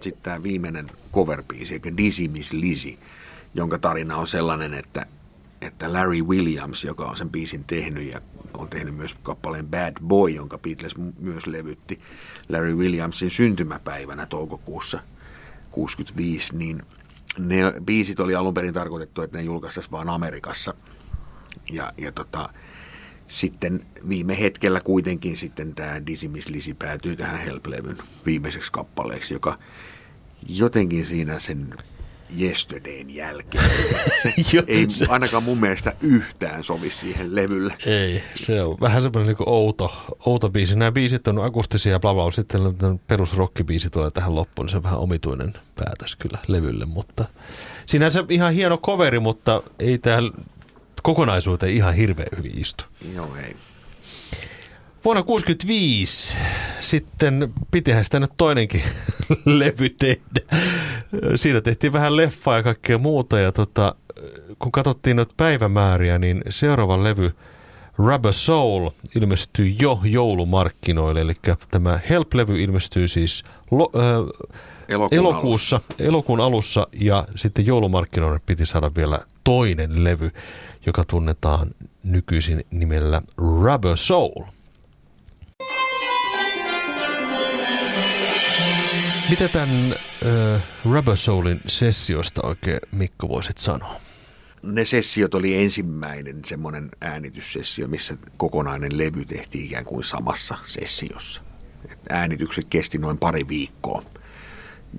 sitten 0.00 0.22
tämä 0.22 0.42
viimeinen 0.42 0.90
cover-biisi, 1.12 1.72
eli 1.72 1.96
Dizzy 1.96 2.28
Miss 2.28 2.52
Lizzy, 2.52 2.98
jonka 3.54 3.78
tarina 3.78 4.16
on 4.16 4.28
sellainen, 4.28 4.74
että, 4.74 5.06
että 5.60 5.92
Larry 5.92 6.22
Williams, 6.22 6.84
joka 6.84 7.04
on 7.04 7.16
sen 7.16 7.30
biisin 7.30 7.64
tehnyt 7.64 8.12
ja 8.12 8.20
on 8.54 8.68
tehnyt 8.68 8.94
myös 8.94 9.16
kappaleen 9.22 9.68
Bad 9.68 9.96
Boy, 10.06 10.30
jonka 10.30 10.58
Beatles 10.58 10.94
myös 11.18 11.46
levytti 11.46 11.98
Larry 12.48 12.74
Williamsin 12.74 13.30
syntymäpäivänä 13.30 14.26
toukokuussa 14.26 14.98
65, 15.70 16.56
niin 16.56 16.82
ne 17.38 17.72
biisit 17.84 18.20
oli 18.20 18.34
alun 18.34 18.54
perin 18.54 18.74
tarkoitettu, 18.74 19.22
että 19.22 19.38
ne 19.38 19.44
julkaistaisiin 19.44 19.92
vain 19.92 20.08
Amerikassa. 20.08 20.74
Ja, 21.72 21.92
ja 21.98 22.12
tota, 22.12 22.48
sitten 23.28 23.86
viime 24.08 24.40
hetkellä 24.40 24.80
kuitenkin 24.80 25.36
sitten 25.36 25.74
tämä 25.74 26.06
Dizzy 26.06 26.30
Lizzy 26.48 26.74
päätyy 26.74 27.16
tähän 27.16 27.40
Help-levyn 27.40 28.02
viimeiseksi 28.26 28.72
kappaleeksi, 28.72 29.34
joka 29.34 29.58
jotenkin 30.48 31.06
siinä 31.06 31.38
sen 31.38 31.74
Yesterdayn 32.40 33.14
jälkeen. 33.14 33.70
Se 34.42 34.64
ei 34.66 34.86
ainakaan 35.08 35.42
mun 35.42 35.58
mielestä 35.58 35.92
yhtään 36.00 36.64
sovi 36.64 36.90
siihen 36.90 37.34
levylle. 37.34 37.74
Ei, 37.86 38.22
se 38.34 38.62
on 38.62 38.76
vähän 38.80 39.02
semmoinen 39.02 39.36
niin 39.38 39.48
outo, 39.48 40.06
outo 40.26 40.50
biisi. 40.50 40.76
Nämä 40.76 40.92
biisit 40.92 41.28
on 41.28 41.44
akustisia 41.44 41.92
ja 41.92 42.00
bla 42.00 42.14
bla, 42.14 42.30
sitten 42.30 42.60
perusrockibiisi 43.06 43.90
tulee 43.90 44.10
tähän 44.10 44.34
loppuun, 44.34 44.66
niin 44.66 44.70
se 44.70 44.76
on 44.76 44.82
vähän 44.82 44.98
omituinen 44.98 45.52
päätös 45.74 46.16
kyllä 46.16 46.38
levylle, 46.46 46.84
mutta 46.86 47.24
sinänsä 47.86 48.24
ihan 48.28 48.52
hieno 48.52 48.78
coveri, 48.78 49.18
mutta 49.18 49.62
ei 49.78 49.98
täällä 49.98 50.30
kokonaisuuteen 51.02 51.72
ihan 51.72 51.94
hirveän 51.94 52.28
hyvin 52.36 52.58
istu. 52.58 52.84
Joo, 53.14 53.36
ei. 53.44 53.56
Vuonna 55.04 55.22
1965 55.22 56.36
sitten 56.80 57.52
pitihän 57.70 58.04
sitä 58.04 58.20
nyt 58.20 58.30
toinenkin 58.36 58.82
levy 59.44 59.90
tehdä. 59.90 60.56
Siinä 61.36 61.60
tehtiin 61.60 61.92
vähän 61.92 62.16
leffaa 62.16 62.56
ja 62.56 62.62
kaikkea 62.62 62.98
muuta 62.98 63.38
ja 63.38 63.52
tota, 63.52 63.94
kun 64.58 64.72
katsottiin 64.72 65.16
nyt 65.16 65.28
päivämääriä, 65.36 66.18
niin 66.18 66.42
seuraava 66.48 67.04
levy 67.04 67.30
Rubber 67.98 68.32
Soul 68.32 68.90
ilmestyy 69.16 69.66
jo 69.66 70.00
joulumarkkinoille, 70.04 71.20
eli 71.20 71.34
tämä 71.70 72.00
Help-levy 72.10 72.62
ilmestyy 72.62 73.08
siis 73.08 73.44
lo, 73.70 73.90
äh, 73.96 74.02
elokuun, 74.88 75.18
elokuussa, 75.18 75.76
alussa. 75.76 76.04
elokuun 76.04 76.40
alussa 76.40 76.86
ja 76.92 77.24
sitten 77.36 77.66
joulumarkkinoille 77.66 78.40
piti 78.46 78.66
saada 78.66 78.90
vielä 78.96 79.18
toinen 79.44 80.04
levy, 80.04 80.30
joka 80.86 81.04
tunnetaan 81.04 81.70
nykyisin 82.04 82.64
nimellä 82.70 83.22
Rubber 83.36 83.96
Soul. 83.96 84.44
Mitä 89.30 89.48
tämän 89.48 89.94
äh, 90.54 90.62
Rubber 90.84 91.16
Soulin 91.16 91.60
sessiosta 91.66 92.40
oikein 92.44 92.78
Mikko 92.92 93.28
voisit 93.28 93.58
sanoa? 93.58 94.00
Ne 94.62 94.84
sessiot 94.84 95.34
oli 95.34 95.62
ensimmäinen 95.62 96.44
semmoinen 96.44 96.88
äänityssessio, 97.00 97.88
missä 97.88 98.16
kokonainen 98.36 98.98
levy 98.98 99.24
tehtiin 99.24 99.64
ikään 99.64 99.84
kuin 99.84 100.04
samassa 100.04 100.58
sessiossa. 100.64 101.42
Et 101.92 101.98
äänitykset 102.10 102.64
kesti 102.70 102.98
noin 102.98 103.18
pari 103.18 103.48
viikkoa, 103.48 104.02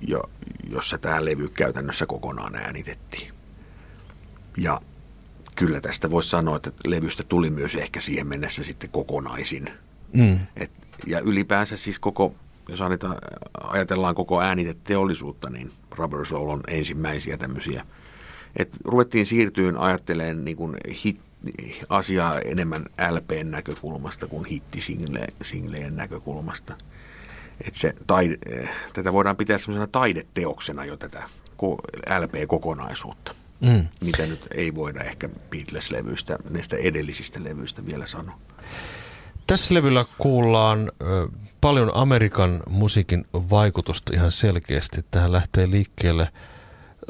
jo, 0.06 0.22
jossa 0.70 0.98
tämä 0.98 1.24
levy 1.24 1.48
käytännössä 1.48 2.06
kokonaan 2.06 2.56
äänitettiin. 2.56 3.32
Ja 4.56 4.80
kyllä 5.56 5.80
tästä 5.80 6.10
voisi 6.10 6.28
sanoa, 6.28 6.56
että 6.56 6.70
levystä 6.84 7.22
tuli 7.22 7.50
myös 7.50 7.74
ehkä 7.74 8.00
siihen 8.00 8.26
mennessä 8.26 8.64
sitten 8.64 8.90
kokonaisin. 8.90 9.70
Mm. 10.16 10.38
Et, 10.56 10.70
ja 11.06 11.20
ylipäänsä 11.20 11.76
siis 11.76 11.98
koko 11.98 12.34
jos 12.68 12.80
ajatellaan 13.62 14.14
koko 14.14 14.40
ääniteteollisuutta, 14.40 15.50
niin 15.50 15.72
Rubber 15.90 16.26
Soul 16.26 16.48
on 16.48 16.60
ensimmäisiä 16.68 17.36
tämmöisiä. 17.36 17.86
Et 18.56 18.76
ruvettiin 18.84 19.26
siirtyyn 19.26 19.76
ajattelemaan 19.76 20.44
niin 20.44 20.56
kuin 20.56 20.76
hit, 21.04 21.20
asiaa 21.88 22.38
enemmän 22.38 22.84
LPn 23.10 23.50
näkökulmasta 23.50 24.26
kuin 24.26 24.44
hittisingleen 24.44 25.96
näkökulmasta. 25.96 26.74
Et 27.66 27.74
se 27.74 27.94
taide, 28.06 28.38
tätä 28.92 29.12
voidaan 29.12 29.36
pitää 29.36 29.58
semmoisena 29.58 29.86
taideteoksena 29.86 30.84
jo 30.84 30.96
tätä 30.96 31.22
LP-kokonaisuutta, 32.20 33.34
mm. 33.60 33.86
mitä 34.00 34.26
nyt 34.26 34.46
ei 34.54 34.74
voida 34.74 35.00
ehkä 35.00 35.28
Beatles-levyistä, 35.28 36.38
näistä 36.50 36.76
edellisistä 36.76 37.44
levyistä 37.44 37.86
vielä 37.86 38.06
sanoa. 38.06 38.38
Tässä 39.52 39.74
levyllä 39.74 40.04
kuullaan 40.18 40.92
paljon 41.60 41.90
Amerikan 41.94 42.62
musiikin 42.70 43.24
vaikutusta 43.32 44.14
ihan 44.14 44.32
selkeästi. 44.32 45.00
Tähän 45.10 45.32
lähtee 45.32 45.70
liikkeelle 45.70 46.28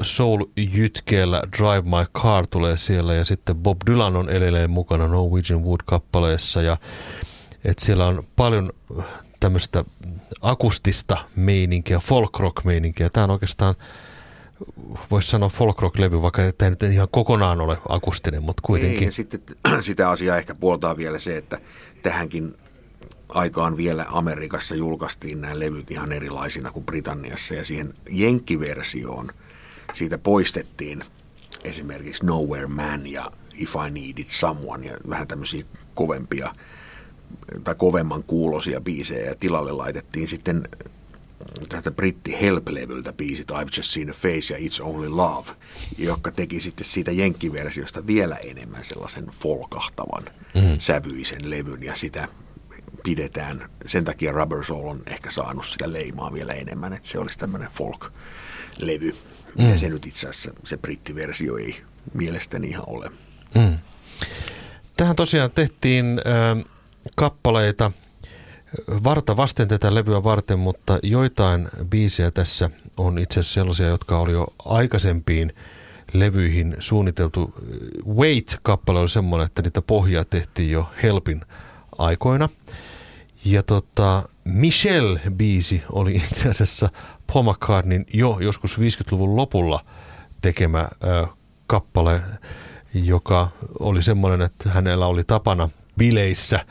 soul-jytkeellä 0.01 1.43
Drive 1.57 1.81
My 1.81 2.21
Car 2.21 2.47
tulee 2.47 2.77
siellä 2.77 3.13
ja 3.13 3.25
sitten 3.25 3.55
Bob 3.55 3.77
Dylan 3.85 4.15
on 4.15 4.29
edelleen 4.29 4.71
mukana 4.71 5.07
Norwegian 5.07 5.63
Wood-kappaleessa 5.63 6.61
ja 6.61 6.77
et 7.65 7.79
siellä 7.79 8.07
on 8.07 8.23
paljon 8.35 8.69
tämmöistä 9.39 9.85
akustista 10.41 11.17
meininkiä, 11.35 11.99
folk 11.99 12.39
rock 12.39 12.63
meininkiä. 12.63 13.09
Tämä 13.09 13.23
on 13.23 13.31
oikeastaan 13.31 13.75
voisi 15.11 15.29
sanoa 15.29 15.49
folk 15.49 15.81
rock-levy, 15.81 16.21
vaikka 16.21 16.41
tämä 16.57 16.69
nyt 16.69 16.83
ei 16.83 16.93
ihan 16.93 17.07
kokonaan 17.11 17.61
ole 17.61 17.77
akustinen, 17.89 18.43
mutta 18.43 18.61
kuitenkin. 18.65 18.99
Ei, 18.99 19.05
ja 19.05 19.11
sitten 19.11 19.41
sitä 19.79 20.09
asiaa 20.09 20.37
ehkä 20.37 20.55
puoltaa 20.55 20.97
vielä 20.97 21.19
se, 21.19 21.37
että 21.37 21.59
tähänkin 22.03 22.57
aikaan 23.29 23.77
vielä 23.77 24.05
Amerikassa 24.09 24.75
julkaistiin 24.75 25.41
nämä 25.41 25.59
levyt 25.59 25.91
ihan 25.91 26.11
erilaisina 26.11 26.71
kuin 26.71 26.85
Britanniassa 26.85 27.53
ja 27.53 27.65
siihen 27.65 27.93
jenkkiversioon 28.09 29.31
siitä 29.93 30.17
poistettiin 30.17 31.03
esimerkiksi 31.63 32.25
Nowhere 32.25 32.67
Man 32.67 33.07
ja 33.07 33.31
If 33.53 33.73
I 33.87 33.91
Needed 33.91 34.25
Someone 34.27 34.85
ja 34.85 34.97
vähän 35.09 35.27
tämmöisiä 35.27 35.63
kovempia 35.93 36.53
tai 37.63 37.75
kovemman 37.75 38.23
kuulosia 38.23 38.81
biisejä 38.81 39.25
ja 39.25 39.35
tilalle 39.35 39.71
laitettiin 39.71 40.27
sitten 40.27 40.69
tästä 41.69 41.91
britti 41.91 42.41
Help-levyltä 42.41 43.13
biisit 43.13 43.51
I've 43.51 43.77
Just 43.77 43.89
Seen 43.89 44.09
a 44.09 44.13
Face 44.13 44.53
ja 44.53 44.59
It's 44.59 44.81
Only 44.81 45.09
Love, 45.09 45.51
joka 45.97 46.31
teki 46.31 46.61
sitten 46.61 46.85
siitä 46.85 47.11
jenkkiversiosta 47.11 48.07
vielä 48.07 48.35
enemmän 48.35 48.83
sellaisen 48.83 49.25
folkahtavan 49.25 50.23
mm. 50.55 50.79
sävyisen 50.79 51.49
levyn 51.49 51.83
ja 51.83 51.95
sitä 51.95 52.27
pidetään. 53.03 53.69
Sen 53.85 54.05
takia 54.05 54.31
Rubber 54.31 54.63
Soul 54.63 54.87
on 54.87 55.03
ehkä 55.05 55.31
saanut 55.31 55.65
sitä 55.65 55.93
leimaa 55.93 56.33
vielä 56.33 56.53
enemmän, 56.53 56.93
että 56.93 57.07
se 57.07 57.19
olisi 57.19 57.39
tämmöinen 57.39 57.69
folk-levy. 57.69 59.15
Mm. 59.57 59.69
Ja 59.69 59.77
se 59.77 59.89
nyt 59.89 60.05
itse 60.05 60.29
asiassa 60.29 60.51
se 60.63 60.77
brittiversio 60.77 61.57
ei 61.57 61.81
mielestäni 62.13 62.67
ihan 62.67 62.83
ole. 62.87 63.11
Mm. 63.55 63.77
Tähän 64.97 65.15
tosiaan 65.15 65.51
tehtiin 65.51 66.05
äh, 66.05 66.63
kappaleita 67.15 67.91
varta 69.03 69.37
vasten 69.37 69.67
tätä 69.67 69.95
levyä 69.95 70.23
varten, 70.23 70.59
mutta 70.59 70.99
joitain 71.03 71.67
biisejä 71.89 72.31
tässä 72.31 72.69
on 72.97 73.17
itse 73.17 73.39
asiassa 73.39 73.53
sellaisia, 73.53 73.87
jotka 73.87 74.19
oli 74.19 74.31
jo 74.31 74.47
aikaisempiin 74.65 75.53
levyihin 76.13 76.75
suunniteltu. 76.79 77.53
Wait-kappale 78.07 78.99
oli 78.99 79.09
semmoinen, 79.09 79.45
että 79.45 79.61
niitä 79.61 79.81
pohjaa 79.81 80.25
tehtiin 80.25 80.71
jo 80.71 80.89
Helpin 81.03 81.41
aikoina. 81.97 82.49
Ja 83.45 83.63
tota, 83.63 84.23
Michelle-biisi 84.45 85.81
oli 85.91 86.15
itse 86.15 86.49
asiassa 86.49 86.89
Paul 87.33 87.43
McCartneyn 87.43 88.05
jo 88.13 88.37
joskus 88.41 88.77
50-luvun 88.77 89.35
lopulla 89.35 89.85
tekemä 90.41 90.87
ö, 91.03 91.27
kappale, 91.67 92.21
joka 92.93 93.49
oli 93.79 94.03
semmoinen, 94.03 94.41
että 94.41 94.69
hänellä 94.69 95.07
oli 95.07 95.23
tapana 95.23 95.69
bileissä 95.97 96.65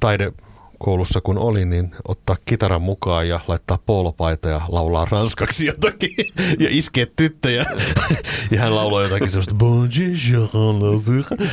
taide 0.00 0.32
koulussa 0.78 1.20
kun 1.20 1.38
oli, 1.38 1.64
niin 1.64 1.90
ottaa 2.08 2.36
kitaran 2.44 2.82
mukaan 2.82 3.28
ja 3.28 3.40
laittaa 3.48 3.78
poolopaita 3.86 4.48
ja 4.48 4.60
laulaa 4.68 5.06
ranskaksi 5.10 5.66
jotakin 5.66 6.10
ja 6.64 6.68
iskeä 6.70 7.06
tyttöjä. 7.16 7.66
ja 8.50 8.60
hän 8.60 8.74
laulaa 8.74 9.02
jotakin 9.02 9.30
sellaista 9.30 9.54
bon 9.54 9.88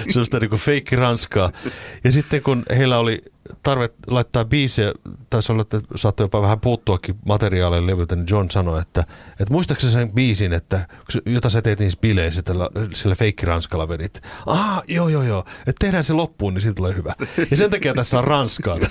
sellaista 0.09 0.39
niin 0.39 0.49
kuin 0.49 0.61
feikki 0.61 0.95
ranskaa. 0.95 1.51
Ja 2.03 2.11
sitten 2.11 2.41
kun 2.41 2.63
heillä 2.77 2.99
oli 2.99 3.21
tarve 3.63 3.89
laittaa 4.07 4.45
biisejä, 4.45 4.91
taisi 5.29 5.51
olla, 5.51 5.61
että 5.61 5.81
saattoi 5.95 6.23
jopa 6.23 6.41
vähän 6.41 6.59
puuttuakin 6.59 7.15
materiaalien 7.25 7.87
levyltä, 7.87 8.15
niin 8.15 8.25
John 8.29 8.51
sanoi, 8.51 8.81
että, 8.81 9.03
että 9.31 9.51
muistaakseni 9.53 9.93
sen 9.93 10.11
biisin, 10.11 10.53
että, 10.53 10.87
jota 11.25 11.49
sä 11.49 11.61
teet 11.61 11.79
niissä 11.79 11.99
bileissä, 12.01 12.41
tällä, 12.41 12.69
sillä 12.93 13.15
feikki 13.15 13.45
ranskalla 13.45 13.87
vedit. 13.87 14.21
Ah, 14.45 14.83
joo, 14.87 15.09
joo, 15.09 15.23
joo, 15.23 15.45
että 15.59 15.79
tehdään 15.79 16.03
se 16.03 16.13
loppuun, 16.13 16.53
niin 16.53 16.61
siitä 16.61 16.75
tulee 16.75 16.95
hyvä. 16.95 17.13
Ja 17.51 17.57
sen 17.57 17.69
takia 17.69 17.93
tässä 17.93 18.17
on 18.17 18.23
ranskaa. 18.23 18.77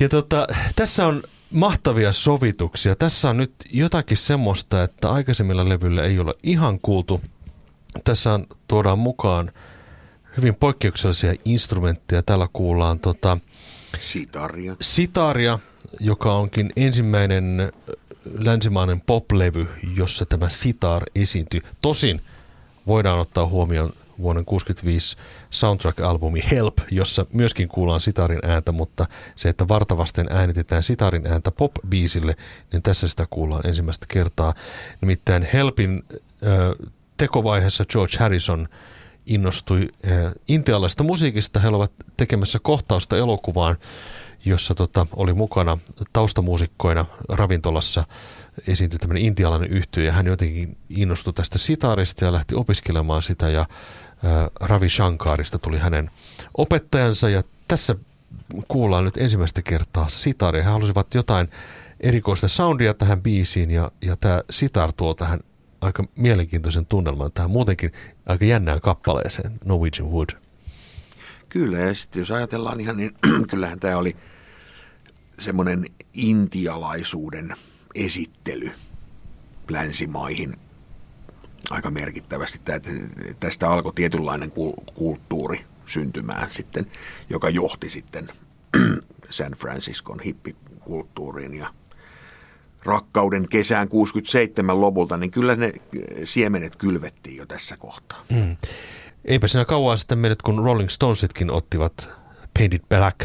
ja 0.00 0.08
tota, 0.08 0.46
tässä 0.76 1.06
on 1.06 1.22
mahtavia 1.50 2.12
sovituksia. 2.12 2.96
Tässä 2.96 3.30
on 3.30 3.36
nyt 3.36 3.54
jotakin 3.72 4.16
semmoista, 4.16 4.82
että 4.82 5.10
aikaisemmilla 5.10 5.68
levyillä 5.68 6.02
ei 6.02 6.18
ole 6.18 6.34
ihan 6.42 6.80
kuultu. 6.80 7.20
Tässä 8.04 8.32
on, 8.32 8.46
tuodaan 8.68 8.98
mukaan 8.98 9.50
hyvin 10.36 10.54
poikkeuksellisia 10.54 11.34
instrumentteja. 11.44 12.22
Täällä 12.22 12.48
kuullaan 12.52 12.98
tota, 12.98 13.38
sitaria. 13.98 14.76
sitaria, 14.80 15.58
joka 16.00 16.32
onkin 16.32 16.72
ensimmäinen 16.76 17.72
länsimainen 18.38 19.00
poplevy, 19.00 19.68
jossa 19.96 20.26
tämä 20.26 20.48
sitar 20.48 21.02
esiintyy. 21.14 21.60
Tosin 21.82 22.20
voidaan 22.86 23.18
ottaa 23.18 23.46
huomioon 23.46 23.92
vuoden 24.18 24.44
65 24.44 25.16
soundtrack-albumi 25.50 26.50
Help, 26.50 26.78
jossa 26.90 27.26
myöskin 27.32 27.68
kuullaan 27.68 28.00
sitarin 28.00 28.38
ääntä, 28.42 28.72
mutta 28.72 29.06
se, 29.36 29.48
että 29.48 29.68
vartavasten 29.68 30.26
äänitetään 30.30 30.82
sitarin 30.82 31.26
ääntä 31.26 31.50
pop-biisille, 31.50 32.34
niin 32.72 32.82
tässä 32.82 33.08
sitä 33.08 33.26
kuullaan 33.30 33.66
ensimmäistä 33.66 34.06
kertaa. 34.08 34.54
Nimittäin 35.00 35.48
Helpin 35.52 36.02
äh, 36.10 36.88
tekovaiheessa 37.16 37.84
George 37.84 38.16
Harrison– 38.18 38.68
innostui 39.26 39.88
eh, 40.04 40.32
intialaista 40.48 41.04
musiikista. 41.04 41.60
He 41.60 41.68
olivat 41.68 41.92
tekemässä 42.16 42.58
kohtausta 42.62 43.16
elokuvaan, 43.16 43.76
jossa 44.44 44.74
tota, 44.74 45.06
oli 45.16 45.32
mukana 45.32 45.78
taustamuusikkoina 46.12 47.04
ravintolassa 47.28 48.04
esiintyi 48.68 48.98
tämmöinen 48.98 49.24
intialainen 49.24 49.70
yhtiö 49.70 50.04
ja 50.04 50.12
hän 50.12 50.26
jotenkin 50.26 50.76
innostui 50.88 51.32
tästä 51.32 51.58
sitaarista 51.58 52.24
ja 52.24 52.32
lähti 52.32 52.54
opiskelemaan 52.54 53.22
sitä 53.22 53.48
ja 53.48 53.66
ää, 54.24 54.44
eh, 54.44 54.50
Ravi 54.60 54.90
Shankarista 54.90 55.58
tuli 55.58 55.78
hänen 55.78 56.10
opettajansa 56.58 57.28
ja 57.28 57.42
tässä 57.68 57.96
kuullaan 58.68 59.04
nyt 59.04 59.16
ensimmäistä 59.16 59.62
kertaa 59.62 60.08
sitaria. 60.08 60.62
He 60.62 60.70
halusivat 60.70 61.14
jotain 61.14 61.48
erikoista 62.00 62.48
soundia 62.48 62.94
tähän 62.94 63.22
biisiin 63.22 63.70
ja, 63.70 63.90
ja 64.02 64.16
tämä 64.16 64.40
sitar 64.50 64.92
tuo 64.92 65.14
tähän 65.14 65.40
aika 65.86 66.04
mielenkiintoisen 66.16 66.86
tunnelman 66.86 67.32
tähän 67.32 67.50
muutenkin 67.50 67.92
aika 68.26 68.44
jännään 68.44 68.80
kappaleeseen, 68.80 69.52
Norwegian 69.64 70.10
Wood. 70.10 70.28
Kyllä, 71.48 71.78
ja 71.78 71.94
sitten 71.94 72.20
jos 72.20 72.30
ajatellaan 72.30 72.80
ihan, 72.80 72.96
niin 72.96 73.10
kyllähän 73.50 73.80
tämä 73.80 73.96
oli 73.96 74.16
semmoinen 75.38 75.84
intialaisuuden 76.12 77.56
esittely 77.94 78.70
länsimaihin 79.68 80.56
aika 81.70 81.90
merkittävästi. 81.90 82.60
Tästä 83.40 83.70
alkoi 83.70 83.92
tietynlainen 83.94 84.52
kulttuuri 84.94 85.64
syntymään 85.86 86.50
sitten, 86.50 86.86
joka 87.30 87.48
johti 87.48 87.90
sitten 87.90 88.28
San 89.30 89.52
Franciscon 89.52 90.20
hippikulttuuriin 90.20 91.54
ja 91.54 91.74
rakkauden 92.86 93.48
kesään 93.48 93.88
67 93.88 94.80
lopulta, 94.80 95.16
niin 95.16 95.30
kyllä 95.30 95.56
ne 95.56 95.72
siemenet 96.24 96.76
kylvettiin 96.76 97.36
jo 97.36 97.46
tässä 97.46 97.76
kohtaa. 97.76 98.24
Mm. 98.32 98.56
Eipä 99.24 99.48
siinä 99.48 99.64
kauan 99.64 99.98
sitten 99.98 100.18
mennyt, 100.18 100.42
kun 100.42 100.64
Rolling 100.64 100.88
Stonesitkin 100.88 101.52
ottivat 101.52 102.10
Painted 102.58 102.80
Black 102.88 103.20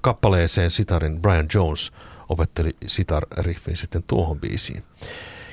kappaleeseen 0.00 0.70
sitarin 0.70 1.22
Brian 1.22 1.46
Jones 1.54 1.92
opetteli 2.28 2.76
sitar-riffin 2.86 3.76
sitten 3.76 4.02
tuohon 4.06 4.40
biisiin. 4.40 4.82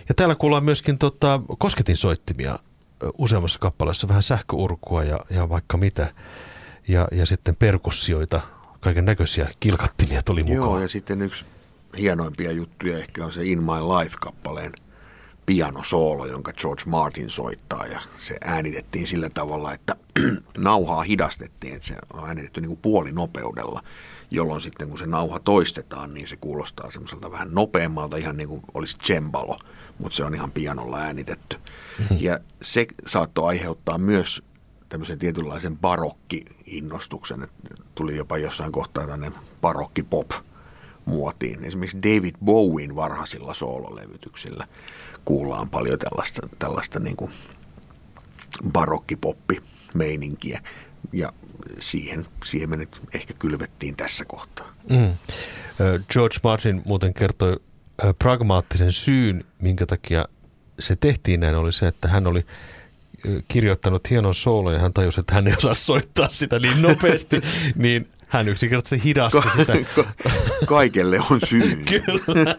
Ja 0.10 0.15
täällä 0.15 0.36
kuullaan 0.36 0.63
myöskin 0.63 0.98
tota, 0.98 1.41
kosketin 1.58 1.98
soittimia 1.98 2.60
useammassa 3.17 3.60
kappaleessa, 3.60 4.08
vähän 4.08 4.24
sähköurkua 4.24 5.04
ja, 5.04 5.19
ja 5.30 5.50
vaikka 5.50 5.78
mitä. 5.78 6.13
Ja, 6.88 7.08
ja 7.12 7.26
sitten 7.26 7.56
perkussioita, 7.56 8.41
kaiken 8.80 9.06
näköisiä 9.06 9.50
kilkattimia 9.60 10.22
tuli 10.24 10.43
mukaan. 10.43 10.69
Joo, 10.69 10.80
ja 10.80 10.88
sitten 10.88 11.22
yksi 11.22 11.45
hienoimpia 11.97 12.52
juttuja 12.52 12.97
ehkä 12.97 13.25
on 13.25 13.32
se 13.34 13.45
In 13.45 13.63
My 13.63 13.71
Life-kappaleen 13.71 14.71
pianosoolo, 15.45 16.25
jonka 16.25 16.54
George 16.54 16.84
Martin 16.86 17.30
soittaa 17.30 17.86
ja 17.86 18.02
se 18.17 18.38
äänitettiin 18.41 19.08
sillä 19.08 19.30
tavalla, 19.30 19.73
että 19.73 19.95
nauhaa 20.58 21.02
hidastettiin, 21.02 21.73
että 21.73 21.88
se 21.88 21.95
on 22.13 22.28
äänitetty 22.28 22.62
niin 22.62 22.69
kuin 22.69 22.80
puolinopeudella, 22.82 23.84
jolloin 24.32 24.62
sitten 24.62 24.89
kun 24.89 24.97
se 24.97 25.06
nauha 25.06 25.39
toistetaan, 25.39 26.13
niin 26.13 26.28
se 26.28 26.36
kuulostaa 26.36 26.91
semmoiselta 26.91 27.32
vähän 27.32 27.49
nopeammalta, 27.52 28.17
ihan 28.17 28.38
niin 28.38 28.49
kuin 28.49 28.62
olisi 28.73 28.97
cembalo, 28.97 29.60
mutta 29.97 30.15
se 30.15 30.23
on 30.23 30.36
ihan 30.36 30.52
pianolla 30.52 30.97
äänitetty. 30.97 31.58
Mm-hmm. 31.58 32.17
Ja 32.19 32.39
se 32.62 32.88
saattoi 33.06 33.47
aiheuttaa 33.47 33.97
myös 33.97 34.43
tämmöisen 34.89 35.19
tietynlaisen 35.19 35.78
barokki-innostuksen, 35.78 37.43
että 37.43 37.75
tuli 37.95 38.17
jopa 38.17 38.38
jossain 38.38 38.71
kohtaa 38.71 39.08
tämmöinen 39.08 39.34
barokki-pop 39.62 40.32
muotiin. 41.10 41.65
Esimerkiksi 41.65 42.04
David 42.04 42.36
Bowen 42.45 42.95
varhaisilla 42.95 43.54
soololevytyksillä 43.54 44.67
kuullaan 45.26 45.69
paljon 45.69 46.00
tällaista, 46.00 46.50
tällaista 46.60 47.00
niin 47.00 47.15
kuin 47.15 47.32
barokkipoppi-meininkiä. 48.72 50.62
Ja 51.13 51.34
siihen, 51.80 52.26
siihen 52.45 52.69
me 52.69 52.78
nyt 52.78 53.02
ehkä 53.13 53.34
kylvettiin 53.34 53.95
tässä 53.95 54.26
kohtaa. 54.26 54.74
Mm. 54.89 55.17
George 56.10 56.38
Martin 56.43 56.82
muuten 56.86 57.13
kertoi 57.13 57.60
pragmaattisen 58.19 58.93
syyn, 58.93 59.43
minkä 59.62 59.86
takia 59.86 60.26
se 60.80 60.95
tehtiin 60.95 61.39
näin, 61.39 61.56
oli 61.56 61.74
se, 61.74 61.88
että 61.88 62.08
hän 62.08 62.28
oli 62.28 62.45
kirjoittanut 63.48 64.10
hienon 64.10 64.36
soolon 64.36 64.74
ja 64.74 64.80
hän 64.80 64.93
tajusi, 64.93 65.19
että 65.19 65.34
hän 65.34 65.48
ei 65.48 65.54
osaa 65.58 65.74
soittaa 65.74 66.30
sitä 66.30 66.60
niin 66.60 66.82
nopeasti, 66.82 67.41
niin 67.76 68.08
hän 68.30 68.48
yksinkertaisesti 68.48 69.04
hidasti 69.04 69.42
Ka- 69.42 69.50
sitä. 69.58 69.74
Ka- 69.96 70.06
kaikelle 70.65 71.20
on 71.32 71.39
syy. 71.46 71.76
Kyllä. 71.86 72.56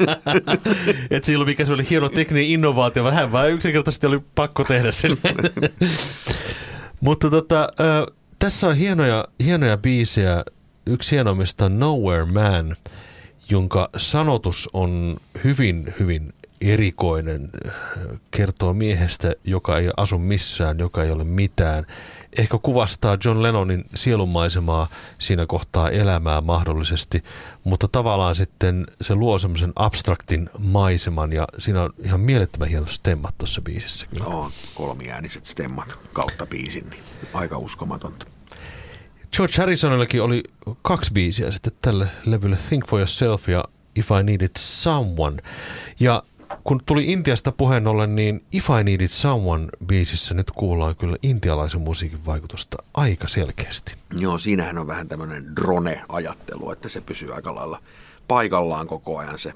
Et 1.10 1.24
silloin 1.24 1.48
mikä 1.50 1.64
se 1.64 1.72
oli 1.72 1.86
hieno 1.90 2.08
tekninen 2.08 2.44
innovaatio, 2.44 3.04
vaan 3.04 3.14
hän 3.14 3.32
vaan 3.32 3.50
yksinkertaisesti 3.50 4.06
oli 4.06 4.20
pakko 4.34 4.64
tehdä 4.64 4.90
sen. 4.90 5.16
Mutta 7.00 7.30
tota, 7.30 7.60
äh, 7.60 8.16
tässä 8.38 8.68
on 8.68 8.76
hienoja, 8.76 9.28
hienoja 9.44 9.76
biisejä. 9.76 10.44
Yksi 10.86 11.10
hienoimmista 11.10 11.64
on 11.64 11.78
Nowhere 11.78 12.24
Man, 12.24 12.76
jonka 13.50 13.90
sanotus 13.96 14.68
on 14.72 15.16
hyvin, 15.44 15.94
hyvin 16.00 16.32
erikoinen. 16.60 17.50
Kertoo 18.30 18.74
miehestä, 18.74 19.32
joka 19.44 19.78
ei 19.78 19.90
asu 19.96 20.18
missään, 20.18 20.78
joka 20.78 21.04
ei 21.04 21.10
ole 21.10 21.24
mitään 21.24 21.84
ehkä 22.38 22.58
kuvastaa 22.62 23.18
John 23.24 23.42
Lennonin 23.42 23.84
sielunmaisemaa 23.94 24.88
siinä 25.18 25.46
kohtaa 25.46 25.90
elämää 25.90 26.40
mahdollisesti, 26.40 27.24
mutta 27.64 27.88
tavallaan 27.88 28.34
sitten 28.34 28.86
se 29.00 29.14
luo 29.14 29.38
semmoisen 29.38 29.72
abstraktin 29.76 30.50
maiseman 30.58 31.32
ja 31.32 31.46
siinä 31.58 31.82
on 31.82 31.90
ihan 32.04 32.20
mielettömän 32.20 32.68
hienot 32.68 32.88
stemmat 32.88 33.38
tuossa 33.38 33.62
biisissä. 33.62 34.06
Kyllä. 34.06 34.26
On 34.26 34.52
kolmiääniset 34.74 35.46
stemmat 35.46 35.98
kautta 36.12 36.46
biisin, 36.46 36.90
niin 36.90 37.02
aika 37.34 37.58
uskomatonta. 37.58 38.26
George 39.36 39.54
Harrisonillakin 39.58 40.22
oli 40.22 40.42
kaksi 40.82 41.12
biisiä 41.12 41.50
sitten 41.50 41.72
tälle 41.82 42.08
levylle, 42.24 42.58
Think 42.68 42.88
for 42.88 42.98
Yourself 42.98 43.48
ja 43.48 43.64
If 43.96 44.10
I 44.20 44.22
Needed 44.22 44.50
Someone. 44.58 45.36
Ja 46.00 46.22
kun 46.64 46.80
tuli 46.86 47.12
Intiasta 47.12 47.52
puheen 47.52 47.86
ollen, 47.86 48.16
niin 48.16 48.44
If 48.52 48.68
I 48.80 48.84
Needed 48.84 49.08
Someone 49.08 49.68
biisissä 49.86 50.34
nyt 50.34 50.50
kuullaan 50.50 50.96
kyllä 50.96 51.16
intialaisen 51.22 51.80
musiikin 51.80 52.26
vaikutusta 52.26 52.76
aika 52.94 53.28
selkeästi. 53.28 53.96
Joo, 54.18 54.38
siinähän 54.38 54.78
on 54.78 54.86
vähän 54.86 55.08
tämmöinen 55.08 55.56
drone-ajattelu, 55.56 56.70
että 56.70 56.88
se 56.88 57.00
pysyy 57.00 57.34
aika 57.34 57.54
lailla 57.54 57.82
paikallaan 58.28 58.86
koko 58.86 59.18
ajan 59.18 59.38
se, 59.38 59.52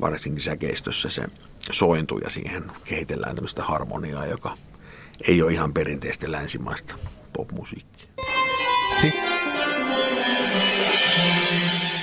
varsinkin 0.00 0.42
säkeistössä 0.42 1.10
se 1.10 1.22
sointu 1.70 2.18
ja 2.18 2.30
siihen 2.30 2.64
kehitellään 2.84 3.34
tämmöistä 3.34 3.62
harmoniaa, 3.62 4.26
joka 4.26 4.56
ei 5.28 5.42
ole 5.42 5.52
ihan 5.52 5.72
perinteistä 5.72 6.32
länsimaista 6.32 6.94
popmusiikkia. 7.32 8.08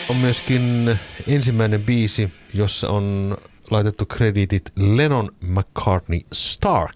On 0.09 0.15
myöskin 0.15 0.95
ensimmäinen 1.27 1.83
biisi, 1.83 2.33
jossa 2.53 2.89
on 2.89 3.37
laitettu 3.71 4.05
kreditit 4.05 4.71
Lennon 4.75 5.31
McCartney 5.43 6.19
Stark. 6.33 6.95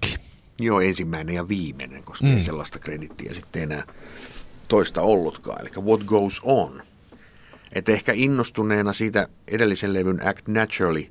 Joo, 0.60 0.82
ensimmäinen 0.82 1.36
ja 1.36 1.48
viimeinen, 1.48 2.04
koska 2.04 2.26
mm. 2.26 2.38
ei 2.38 2.44
sellaista 2.44 2.80
kredittiä 2.80 3.34
sitten 3.34 3.64
enää 3.64 3.84
toista 4.68 5.02
ollutkaan. 5.02 5.62
Eli 5.62 5.70
What 5.86 6.04
Goes 6.04 6.42
On. 6.44 6.84
Et 7.74 7.90
ehkä 7.90 8.12
innostuneena 8.16 8.94
siitä 8.94 9.28
edellisen 9.48 9.94
levyn 9.94 10.28
Act 10.28 10.48
Naturally 10.48 11.06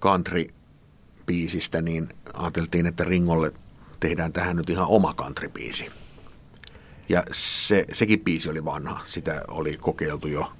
country-biisistä, 0.00 1.82
niin 1.82 2.08
ajateltiin, 2.34 2.86
että 2.86 3.04
Ringolle 3.04 3.52
tehdään 4.00 4.32
tähän 4.32 4.56
nyt 4.56 4.70
ihan 4.70 4.88
oma 4.88 5.14
country-biisi. 5.22 5.90
Ja 7.08 7.24
se, 7.32 7.84
sekin 7.92 8.20
biisi 8.20 8.50
oli 8.50 8.64
vanha. 8.64 9.00
Sitä 9.06 9.42
oli 9.48 9.76
kokeiltu 9.76 10.28
jo 10.28 10.52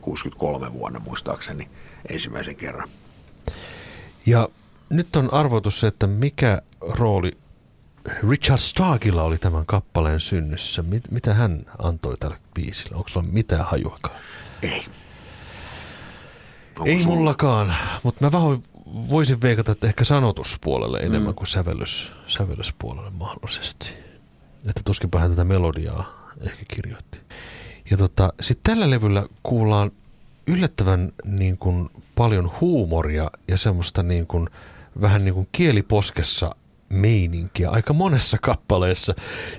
63 0.00 0.72
vuonna 0.72 1.00
muistaakseni 1.00 1.68
ensimmäisen 2.08 2.56
kerran. 2.56 2.88
Ja 4.26 4.48
nyt 4.90 5.16
on 5.16 5.34
arvotus 5.34 5.80
se, 5.80 5.86
että 5.86 6.06
mikä 6.06 6.62
rooli 6.80 7.32
Richard 8.30 8.60
Starkilla 8.60 9.22
oli 9.22 9.38
tämän 9.38 9.66
kappaleen 9.66 10.20
synnyssä. 10.20 10.82
Mit, 10.82 11.10
mitä 11.10 11.34
hän 11.34 11.62
antoi 11.78 12.16
tälle 12.16 12.36
biisille? 12.54 12.96
Onko 12.96 13.08
sulla 13.08 13.26
mitään 13.32 13.66
hajuakaan? 13.66 14.20
Ei. 14.62 14.84
Onko 16.78 16.90
Ei 16.90 17.02
sulla? 17.02 17.16
mullakaan, 17.16 17.74
mutta 18.02 18.24
mä 18.24 18.32
vähän 18.32 18.58
voisin 18.86 19.42
veikata, 19.42 19.72
että 19.72 19.86
ehkä 19.86 20.04
sanotuspuolelle 20.04 20.98
enemmän 20.98 21.32
mm. 21.32 21.34
kuin 21.34 21.46
sävellys, 21.46 22.12
sävellyspuolelle 22.26 23.10
mahdollisesti. 23.10 23.94
Että 24.68 24.80
tuskinpä 24.84 25.18
hän 25.18 25.30
tätä 25.30 25.44
melodiaa 25.44 26.30
ehkä 26.40 26.64
kirjoitti. 26.74 27.20
Ja 27.90 27.96
tota, 27.96 28.32
sitten 28.40 28.72
tällä 28.72 28.90
levyllä 28.90 29.26
kuullaan 29.42 29.90
yllättävän 30.46 31.12
niin 31.24 31.58
kuin 31.58 31.90
paljon 32.16 32.50
huumoria 32.60 33.30
ja 33.48 33.58
semmoista 33.58 34.02
niin 34.02 34.26
kuin, 34.26 34.48
vähän 35.00 35.24
niin 35.24 35.34
kuin 35.34 35.48
kieliposkessa 35.52 36.54
meininkiä 36.92 37.70
aika 37.70 37.92
monessa 37.92 38.36
kappaleessa, 38.42 39.14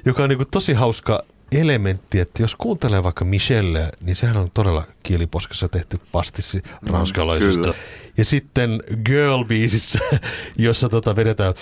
joka 0.05 0.23
on 0.23 0.29
niin 0.29 0.37
kuin 0.37 0.49
tosi 0.51 0.73
hauska 0.73 1.23
elementti, 1.51 2.19
että 2.19 2.43
jos 2.43 2.55
kuuntelee 2.55 3.03
vaikka 3.03 3.25
Michelle, 3.25 3.89
niin 4.01 4.15
sehän 4.15 4.37
on 4.37 4.47
todella 4.53 4.83
kieliposkessa 5.03 5.69
tehty 5.69 5.99
pastissi 6.11 6.61
ranskalaisesta. 6.87 7.69
Mm, 7.69 7.75
ja 8.17 8.25
sitten 8.25 8.83
Girl-biisissä, 9.05 9.99
jossa 10.57 10.89
tota 10.89 11.15
vedetään 11.15 11.53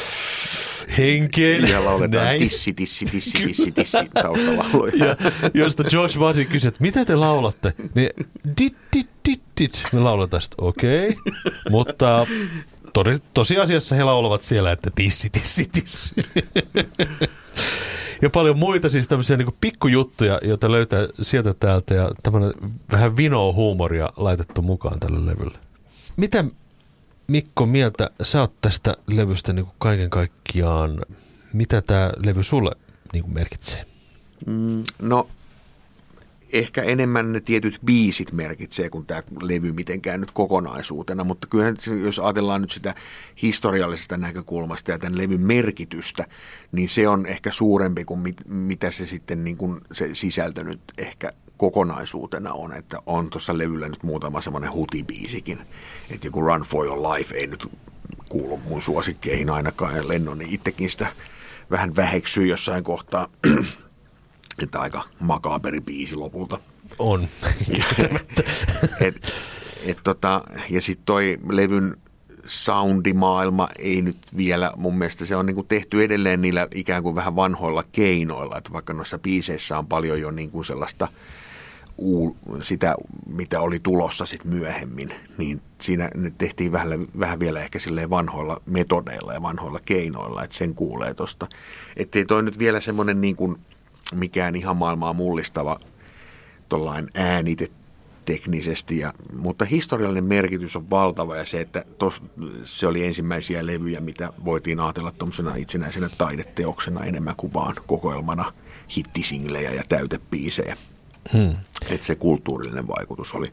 henkeen. 0.97 1.67
Ja 1.67 1.85
lauletaan 1.85 2.25
näin. 2.25 2.39
tissi, 2.39 2.73
tissi, 2.73 3.05
tissi, 3.05 3.39
tissi, 3.39 3.71
tissi 3.71 3.97
ja, 5.05 5.15
josta 5.53 5.83
George 5.83 6.19
Martin 6.19 6.47
kysyi, 6.47 6.67
että 6.67 6.81
mitä 6.81 7.05
te 7.05 7.15
laulatte? 7.15 7.73
Niin 7.95 8.09
dit, 8.57 8.77
dit, 8.95 9.09
dit, 9.29 9.41
dit. 9.59 9.83
Me 9.91 9.99
lauletaan 9.99 10.41
sitä, 10.41 10.55
okei. 10.61 11.09
Okay. 11.09 11.33
Mutta 11.69 12.27
tos, 12.93 13.07
tosiasiassa 13.33 13.95
he 13.95 14.03
laulavat 14.03 14.41
siellä, 14.41 14.71
että 14.71 14.89
tissi, 14.95 15.29
tissi, 15.29 15.69
tissi. 15.71 16.15
ja 18.21 18.29
paljon 18.29 18.59
muita 18.59 18.89
siis 18.89 19.07
tämmöisiä 19.07 19.37
niin 19.37 19.57
pikkujuttuja, 19.61 20.39
joita 20.43 20.71
löytää 20.71 21.07
sieltä 21.21 21.53
täältä 21.53 21.93
ja 21.93 22.11
tämmöinen 22.23 22.51
vähän 22.91 23.17
vinoa 23.17 23.53
huumoria 23.53 24.09
laitettu 24.17 24.61
mukaan 24.61 24.99
tälle 24.99 25.25
levylle. 25.25 25.64
Mitä 26.17 26.43
Mikko 27.27 27.65
mieltä 27.65 28.09
sä 28.23 28.41
oot 28.41 28.61
tästä 28.61 28.97
levystä 29.07 29.53
niin 29.53 29.65
kuin 29.65 29.75
kaiken 29.79 30.09
kaikkiaan? 30.09 31.01
Mitä 31.53 31.81
tämä 31.81 32.11
levy 32.25 32.43
sulle 32.43 32.71
niin 33.13 33.23
kuin 33.23 33.33
merkitsee? 33.33 33.85
Mm, 34.47 34.83
no 35.01 35.29
ehkä 36.53 36.83
enemmän 36.83 37.33
ne 37.33 37.39
tietyt 37.39 37.79
biisit 37.85 38.31
merkitsee 38.31 38.89
kuin 38.89 39.05
tämä 39.05 39.23
levy 39.41 39.71
mitenkään 39.71 40.19
nyt 40.19 40.31
kokonaisuutena, 40.31 41.23
mutta 41.23 41.47
kyllähän 41.47 41.75
jos 42.03 42.19
ajatellaan 42.19 42.61
nyt 42.61 42.71
sitä 42.71 42.95
historiallisesta 43.41 44.17
näkökulmasta 44.17 44.91
ja 44.91 44.99
tämän 44.99 45.17
levyn 45.17 45.41
merkitystä, 45.41 46.25
niin 46.71 46.89
se 46.89 47.07
on 47.07 47.25
ehkä 47.25 47.51
suurempi 47.51 48.05
kuin 48.05 48.19
mit, 48.19 48.37
mitä 48.45 48.91
se 48.91 49.05
sitten 49.05 49.43
niin 49.43 49.57
kuin 49.57 49.81
se 49.91 50.09
sisältö 50.13 50.63
nyt 50.63 50.81
ehkä 50.97 51.31
kokonaisuutena 51.57 52.53
on, 52.53 52.73
että 52.73 52.97
on 53.05 53.29
tuossa 53.29 53.57
levyllä 53.57 53.89
nyt 53.89 54.03
muutama 54.03 54.41
semmoinen 54.41 54.73
hutibiisikin, 54.73 55.59
että 56.09 56.27
joku 56.27 56.41
Run 56.41 56.61
for 56.61 56.85
Your 56.85 56.99
Life 56.99 57.35
ei 57.35 57.47
nyt 57.47 57.67
kuulu 58.29 58.57
mun 58.57 58.81
suosikkeihin 58.81 59.49
ainakaan, 59.49 59.95
ja 59.95 60.07
Lennoni 60.07 60.45
itsekin 60.49 60.89
sitä 60.89 61.07
vähän 61.71 61.95
väheksyy 61.95 62.47
jossain 62.47 62.83
kohtaa, 62.83 63.27
että 64.63 64.79
aika 64.79 65.03
makaaberi 65.19 65.81
biisi 65.81 66.15
lopulta. 66.15 66.59
On. 66.99 67.27
et, 69.01 69.33
et 69.85 69.97
tota, 70.03 70.43
ja 70.69 70.81
sitten 70.81 71.05
toi 71.05 71.37
levyn 71.49 71.97
soundimaailma 72.45 73.69
ei 73.79 74.01
nyt 74.01 74.17
vielä, 74.37 74.71
mun 74.75 74.97
mielestä 74.97 75.25
se 75.25 75.35
on 75.35 75.45
niin 75.45 75.55
kuin 75.55 75.67
tehty 75.67 76.03
edelleen 76.03 76.41
niillä 76.41 76.67
ikään 76.75 77.03
kuin 77.03 77.15
vähän 77.15 77.35
vanhoilla 77.35 77.83
keinoilla, 77.91 78.57
että 78.57 78.73
vaikka 78.73 78.93
noissa 78.93 79.19
biiseissä 79.19 79.77
on 79.77 79.87
paljon 79.87 80.21
jo 80.21 80.31
niin 80.31 80.51
kuin 80.51 80.65
sellaista 80.65 81.07
uu, 81.97 82.37
sitä, 82.61 82.95
mitä 83.27 83.61
oli 83.61 83.79
tulossa 83.79 84.25
sitten 84.25 84.51
myöhemmin, 84.51 85.13
niin 85.37 85.61
siinä 85.81 86.09
ne 86.15 86.31
tehtiin 86.37 86.71
vähän, 86.71 87.07
vähän 87.19 87.39
vielä 87.39 87.59
ehkä 87.59 87.79
silleen 87.79 88.09
vanhoilla 88.09 88.61
metodeilla 88.65 89.33
ja 89.33 89.41
vanhoilla 89.41 89.79
keinoilla, 89.85 90.43
että 90.43 90.57
sen 90.57 90.75
kuulee 90.75 91.13
tuosta. 91.13 91.47
Että 91.97 92.19
ei 92.19 92.25
toi 92.25 92.43
nyt 92.43 92.59
vielä 92.59 92.79
semmoinen 92.79 93.21
niin 93.21 93.35
kuin 93.35 93.55
mikään 94.13 94.55
ihan 94.55 94.77
maailmaa 94.77 95.13
mullistava 95.13 95.79
tuollain 96.69 97.07
äänite 97.13 97.67
teknisesti, 98.25 98.99
ja, 98.99 99.13
mutta 99.33 99.65
historiallinen 99.65 100.25
merkitys 100.25 100.75
on 100.75 100.89
valtava 100.89 101.35
ja 101.35 101.45
se, 101.45 101.61
että 101.61 101.85
tos, 101.97 102.23
se 102.63 102.87
oli 102.87 103.05
ensimmäisiä 103.05 103.65
levyjä, 103.65 104.01
mitä 104.01 104.33
voitiin 104.45 104.79
ajatella 104.79 105.11
tuommoisena 105.11 105.55
itsenäisenä 105.55 106.09
taideteoksena 106.17 107.03
enemmän 107.03 107.35
kuin 107.35 107.53
vaan 107.53 107.75
kokoelmana 107.87 108.53
hittisinglejä 108.97 109.71
ja 109.71 109.83
täytepiisejä. 109.89 110.77
Hmm. 111.33 111.55
Että 111.89 112.05
se 112.05 112.15
kulttuurillinen 112.15 112.87
vaikutus 112.87 113.33
oli 113.33 113.51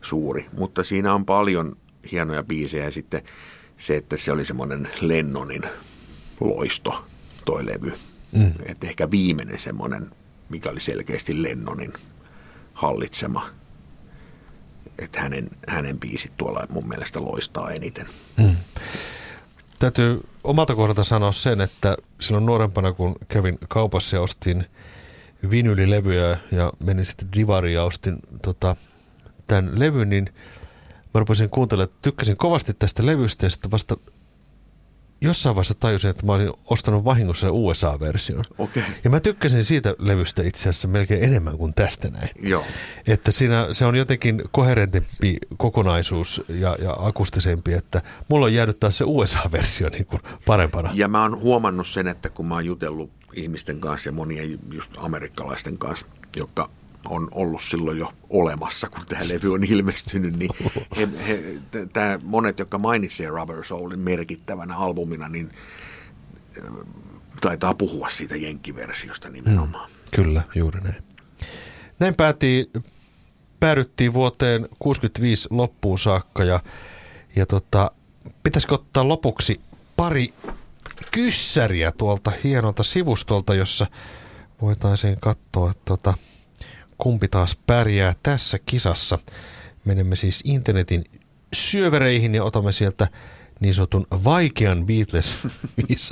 suuri, 0.00 0.46
mutta 0.58 0.84
siinä 0.84 1.14
on 1.14 1.24
paljon 1.24 1.76
hienoja 2.12 2.42
biisejä 2.42 2.84
ja 2.84 2.90
sitten 2.90 3.22
se, 3.76 3.96
että 3.96 4.16
se 4.16 4.32
oli 4.32 4.44
semmoinen 4.44 4.88
Lennonin 5.00 5.62
loisto, 6.40 7.04
toi 7.44 7.66
levy. 7.66 7.92
Mm. 8.32 8.52
Että 8.66 8.86
ehkä 8.86 9.10
viimeinen 9.10 9.58
semmoinen, 9.58 10.10
mikä 10.48 10.70
oli 10.70 10.80
selkeästi 10.80 11.42
Lennonin 11.42 11.92
hallitsema. 12.72 13.50
Että 14.98 15.20
hänen, 15.20 15.50
hänen 15.68 16.00
biisit 16.00 16.32
tuolla 16.36 16.66
mun 16.70 16.88
mielestä 16.88 17.20
loistaa 17.20 17.70
eniten. 17.70 18.06
Mm. 18.36 18.56
Täytyy 19.78 20.20
omalta 20.44 20.74
kohdalta 20.74 21.04
sanoa 21.04 21.32
sen, 21.32 21.60
että 21.60 21.96
silloin 22.20 22.46
nuorempana 22.46 22.92
kun 22.92 23.16
kävin 23.28 23.58
kaupassa 23.68 24.16
ja 24.16 24.22
ostin 24.22 24.66
vinylilevyjä 25.50 26.38
ja 26.52 26.72
menin 26.84 27.06
sitten 27.06 27.28
Divariin 27.36 27.74
ja 27.74 27.84
ostin 27.84 28.16
tota, 28.42 28.76
tämän 29.46 29.70
levyn, 29.78 30.10
niin 30.10 30.24
mä 31.14 31.18
rupesin 31.18 31.50
kuuntelemaan, 31.50 31.90
että 31.90 32.02
tykkäsin 32.02 32.36
kovasti 32.36 32.74
tästä 32.74 33.06
levystä 33.06 33.46
ja 33.46 33.50
sitten 33.50 33.70
vasta 33.70 33.96
jossain 35.22 35.54
vaiheessa 35.54 35.74
tajusin, 35.74 36.10
että 36.10 36.26
mä 36.26 36.32
olin 36.32 36.52
ostanut 36.66 37.04
vahingossa 37.04 37.52
USA-version. 37.52 38.44
Okay. 38.58 38.82
Ja 39.04 39.10
mä 39.10 39.20
tykkäsin 39.20 39.64
siitä 39.64 39.94
levystä 39.98 40.42
itse 40.42 40.62
asiassa 40.62 40.88
melkein 40.88 41.24
enemmän 41.24 41.58
kuin 41.58 41.74
tästä 41.74 42.08
näin. 42.08 42.28
Joo. 42.42 42.64
Että 43.06 43.30
siinä 43.30 43.68
se 43.72 43.84
on 43.84 43.96
jotenkin 43.96 44.42
koherentempi 44.50 45.36
kokonaisuus 45.56 46.42
ja, 46.48 46.76
ja 46.82 46.96
akustisempi, 46.98 47.72
että 47.72 48.02
mulla 48.28 48.46
on 48.46 48.54
jäänyt 48.54 48.80
taas 48.80 48.98
se 48.98 49.04
USA-versio 49.06 49.88
niin 49.88 50.06
kuin 50.06 50.22
parempana. 50.46 50.90
Ja 50.94 51.08
mä 51.08 51.22
oon 51.22 51.40
huomannut 51.40 51.86
sen, 51.86 52.08
että 52.08 52.30
kun 52.30 52.46
mä 52.46 52.54
oon 52.54 52.66
jutellut 52.66 53.10
ihmisten 53.34 53.80
kanssa 53.80 54.08
ja 54.08 54.12
monien 54.12 54.58
just 54.72 54.92
amerikkalaisten 54.96 55.78
kanssa, 55.78 56.06
jotka 56.36 56.70
on 57.08 57.28
ollut 57.30 57.62
silloin 57.62 57.98
jo 57.98 58.12
olemassa, 58.30 58.88
kun 58.88 59.06
tämä 59.08 59.28
levy 59.28 59.52
on 59.52 59.64
ilmestynyt, 59.64 60.36
niin 60.36 60.50
he, 60.96 61.08
he, 61.28 61.60
tää, 61.92 62.18
monet, 62.22 62.58
jotka 62.58 62.78
mainitsee 62.78 63.28
Rubber 63.28 63.64
Soulin 63.64 63.98
merkittävänä 63.98 64.76
albumina, 64.76 65.28
niin 65.28 65.50
äh, 66.58 66.64
taitaa 67.40 67.74
puhua 67.74 68.08
siitä 68.08 68.36
jenkkiversiosta 68.36 69.28
nimenomaan. 69.28 69.90
Mm, 69.90 69.96
kyllä, 70.14 70.42
juuri 70.54 70.80
näin. 70.80 71.02
Näin 71.98 72.14
päätiin, 72.14 72.66
päädyttiin 73.60 74.12
vuoteen 74.12 74.68
65 74.78 75.48
loppuun 75.50 75.98
saakka 75.98 76.44
ja, 76.44 76.60
ja 77.36 77.46
tota, 77.46 77.90
pitäisikö 78.42 78.74
ottaa 78.74 79.08
lopuksi 79.08 79.60
pari 79.96 80.34
kyssäriä 81.12 81.92
tuolta 81.92 82.32
hienolta 82.44 82.82
sivustolta, 82.82 83.54
jossa 83.54 83.86
voitaisiin 84.62 85.20
katsoa, 85.20 85.70
että 85.70 85.82
tota, 85.84 86.14
kumpi 86.98 87.28
taas 87.28 87.56
pärjää 87.66 88.14
tässä 88.22 88.58
kisassa. 88.66 89.18
Menemme 89.84 90.16
siis 90.16 90.40
internetin 90.44 91.04
syövereihin 91.54 92.34
ja 92.34 92.44
otamme 92.44 92.72
sieltä 92.72 93.08
niin 93.60 93.74
sanotun 93.74 94.06
vaikean 94.24 94.86
beatles 94.86 95.36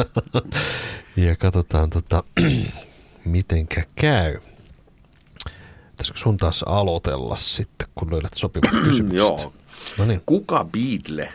ja 1.16 1.36
katsotaan 1.36 1.90
tota, 1.90 2.24
mitenkä 3.24 3.84
käy. 3.94 4.38
Pitäisikö 5.90 6.18
sun 6.18 6.36
taas 6.36 6.62
aloitella 6.62 7.36
sitten, 7.36 7.88
kun 7.94 8.10
löydät 8.10 8.34
sopivat 8.34 8.70
kysymykset? 8.84 9.18
Joo. 9.18 9.52
No 9.98 10.04
niin. 10.04 10.22
Kuka 10.26 10.64
Beatle 10.64 11.32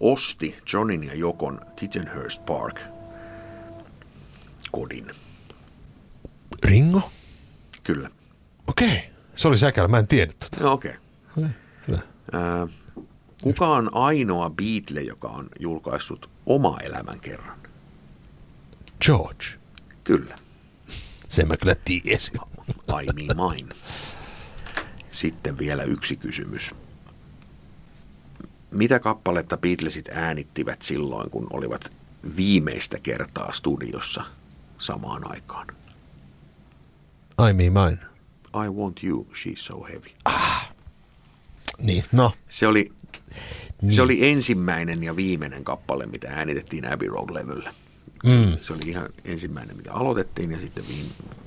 osti 0.00 0.56
Johnin 0.72 1.04
ja 1.04 1.14
Jokon 1.14 1.60
Tittenhurst 1.76 2.46
Park 2.46 2.80
kodin? 4.72 5.10
Ringo? 6.64 7.10
Kyllä. 7.82 8.10
Okei, 8.66 9.10
se 9.36 9.48
oli 9.48 9.58
säkälä, 9.58 9.88
mä 9.88 9.98
en 9.98 10.08
tiennyt 10.08 10.38
tätä. 10.38 10.60
No, 10.60 10.72
okei. 10.72 10.94
Okay. 11.36 11.50
Okay, 11.88 12.00
äh, 12.34 12.68
kuka 13.42 13.66
on 13.66 13.94
ainoa 13.94 14.50
Beatle, 14.50 15.00
joka 15.02 15.28
on 15.28 15.48
julkaissut 15.60 16.30
oma 16.46 16.78
elämän 16.82 17.20
kerran? 17.20 17.58
George. 19.06 19.44
Kyllä. 20.04 20.34
Sen 21.28 21.48
mä 21.48 21.56
kyllä 21.56 21.76
tiesin. 21.84 22.34
I 23.02 23.06
mean 23.12 23.52
mine. 23.52 23.74
Sitten 25.10 25.58
vielä 25.58 25.82
yksi 25.82 26.16
kysymys. 26.16 26.74
Mitä 28.70 28.98
kappaletta 29.00 29.56
Beatlesit 29.56 30.08
äänittivät 30.08 30.82
silloin, 30.82 31.30
kun 31.30 31.46
olivat 31.52 31.92
viimeistä 32.36 32.98
kertaa 33.02 33.52
studiossa 33.52 34.24
samaan 34.82 35.30
aikaan? 35.30 35.66
I 37.48 37.52
mean 37.52 37.72
mine. 37.72 37.98
I 38.66 38.68
Want 38.68 39.04
You, 39.04 39.26
She's 39.32 39.56
So 39.56 39.82
Heavy. 39.82 40.10
Ah. 40.24 40.72
Niin, 41.82 42.04
no. 42.12 42.32
Se 42.48 42.66
oli, 42.66 42.92
niin. 43.82 43.92
se 43.92 44.02
oli 44.02 44.28
ensimmäinen 44.28 45.02
ja 45.02 45.16
viimeinen 45.16 45.64
kappale, 45.64 46.06
mitä 46.06 46.28
äänitettiin 46.30 46.92
Abbey 46.92 47.08
Road-levyllä. 47.08 47.74
Mm. 48.24 48.58
Se 48.62 48.72
oli 48.72 48.80
ihan 48.86 49.08
ensimmäinen, 49.24 49.76
mitä 49.76 49.92
aloitettiin 49.92 50.50
ja 50.50 50.60
sitten 50.60 50.84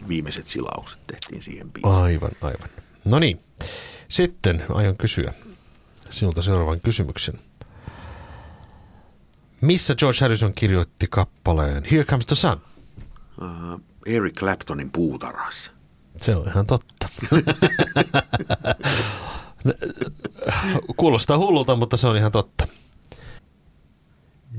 viimeiset 0.07 0.47
silaukset 0.47 0.99
tehtiin 1.07 1.41
siihen 1.41 1.71
biisiin. 1.71 1.93
Aivan, 1.93 2.31
aivan. 2.41 2.69
No 3.05 3.19
niin, 3.19 3.39
sitten 4.09 4.63
aion 4.69 4.97
kysyä 4.97 5.33
sinulta 6.09 6.41
seuraavan 6.41 6.79
kysymyksen. 6.79 7.39
Missä 9.61 9.95
George 9.95 10.19
Harrison 10.21 10.53
kirjoitti 10.53 11.07
kappaleen 11.09 11.83
Here 11.91 12.03
Comes 12.03 12.25
the 12.25 12.35
Sun? 12.35 12.61
Uh, 13.41 13.81
Eric 14.05 14.35
Claptonin 14.35 14.91
puutarhassa. 14.91 15.71
Se 16.17 16.35
on 16.35 16.47
ihan 16.47 16.65
totta. 16.65 17.09
Kuulostaa 20.97 21.37
hullulta, 21.37 21.75
mutta 21.75 21.97
se 21.97 22.07
on 22.07 22.17
ihan 22.17 22.31
totta. 22.31 22.67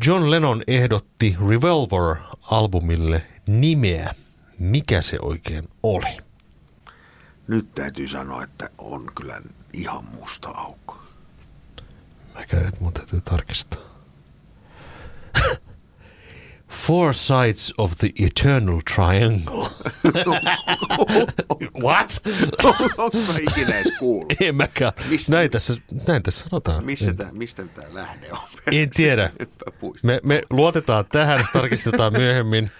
John 0.07 0.31
Lennon 0.31 0.63
ehdotti 0.67 1.37
Revolver-albumille 1.41 3.23
nimeä. 3.47 4.15
Mikä 4.59 5.03
se 5.03 5.19
oikein 5.23 5.69
oli? 5.83 6.17
Nyt 7.49 7.75
täytyy 7.75 8.09
sanoa, 8.09 8.43
että 8.43 8.71
on 8.79 9.13
kyllä 9.15 9.43
ihan 9.73 10.05
musta 10.05 10.49
aukko. 10.49 10.99
Mä 12.35 12.47
käyn, 12.47 12.67
että 12.67 12.81
mun 12.81 12.93
täytyy 12.93 13.21
tarkistaa. 13.21 13.81
Four 16.69 17.15
Sides 17.15 17.73
of 17.79 17.93
the 17.99 18.11
Eternal 18.27 18.81
Triangle. 18.95 19.69
What? 21.83 22.23
Onko 22.99 23.19
mä 23.33 23.39
ikinä 23.51 23.79
edes 23.79 23.93
kuullut? 23.99 24.33
En 24.41 24.55
mäkään. 24.57 24.93
Mis- 25.09 25.29
Näin 25.29 25.51
tässä, 25.51 25.77
näin 26.09 26.23
tässä 26.23 26.45
sanotaan. 26.49 26.85
Missä 26.85 27.15
tää, 27.15 27.33
mistä 27.33 27.67
tämä 27.67 27.89
lähde 27.95 28.33
on? 28.33 28.39
En 28.73 28.91
tiedä. 28.91 29.31
Me, 30.03 30.21
me 30.23 30.43
luotetaan 30.51 31.05
tähän, 31.13 31.49
tarkistetaan 31.53 32.13
myöhemmin. 32.13 32.71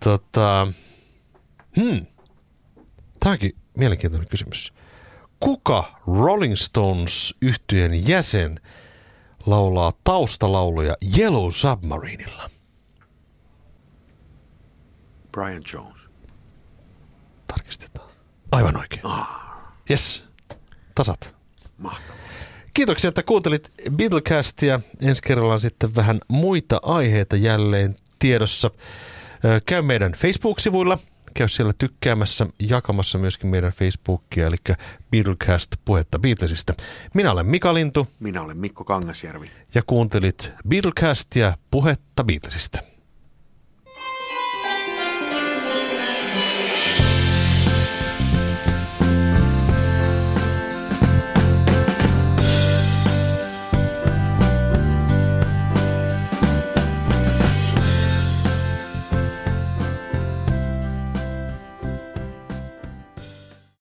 Tota, 0.00 0.66
hmm. 1.80 2.06
Tämäkin 3.20 3.52
mielenkiintoinen 3.78 4.28
kysymys. 4.28 4.72
Kuka 5.40 6.00
Rolling 6.06 6.56
Stones 6.56 7.34
yhtyeen 7.42 8.08
jäsen 8.08 8.60
laulaa 9.46 9.92
taustalauluja 10.04 10.94
Yellow 11.18 11.50
Submarinella? 11.50 12.50
Brian 15.34 15.62
Jones. 15.72 16.00
Tarkistetaan. 17.46 18.10
Aivan 18.52 18.76
oikein. 18.76 19.02
Yes. 19.90 20.24
Tasat. 20.94 21.34
Mahtavaa. 21.78 22.16
Kiitoksia, 22.74 23.08
että 23.08 23.22
kuuntelit 23.22 23.72
Beatlecastia. 23.96 24.80
Ensi 25.02 25.22
kerralla 25.22 25.52
on 25.52 25.60
sitten 25.60 25.94
vähän 25.94 26.20
muita 26.28 26.80
aiheita 26.82 27.36
jälleen 27.36 27.96
tiedossa. 28.18 28.70
Käy 29.66 29.82
meidän 29.82 30.12
Facebook-sivuilla. 30.12 30.98
Käy 31.34 31.48
siellä 31.48 31.72
tykkäämässä, 31.78 32.46
jakamassa 32.60 33.18
myöskin 33.18 33.50
meidän 33.50 33.72
Facebookia, 33.72 34.46
eli 34.46 34.56
Beatlecast 35.10 35.70
puhetta 35.84 36.18
Beatlesista. 36.18 36.74
Minä 37.14 37.32
olen 37.32 37.46
Mika 37.46 37.74
Lintu 37.74 38.08
Minä 38.20 38.42
olen 38.42 38.58
Mikko 38.58 38.84
Kangasjärvi. 38.84 39.50
ja 39.74 39.82
kuuntelit 39.86 40.52
Beatlecastia 40.68 41.54
puhetta 41.70 42.24
Beatlesista. 42.24 42.93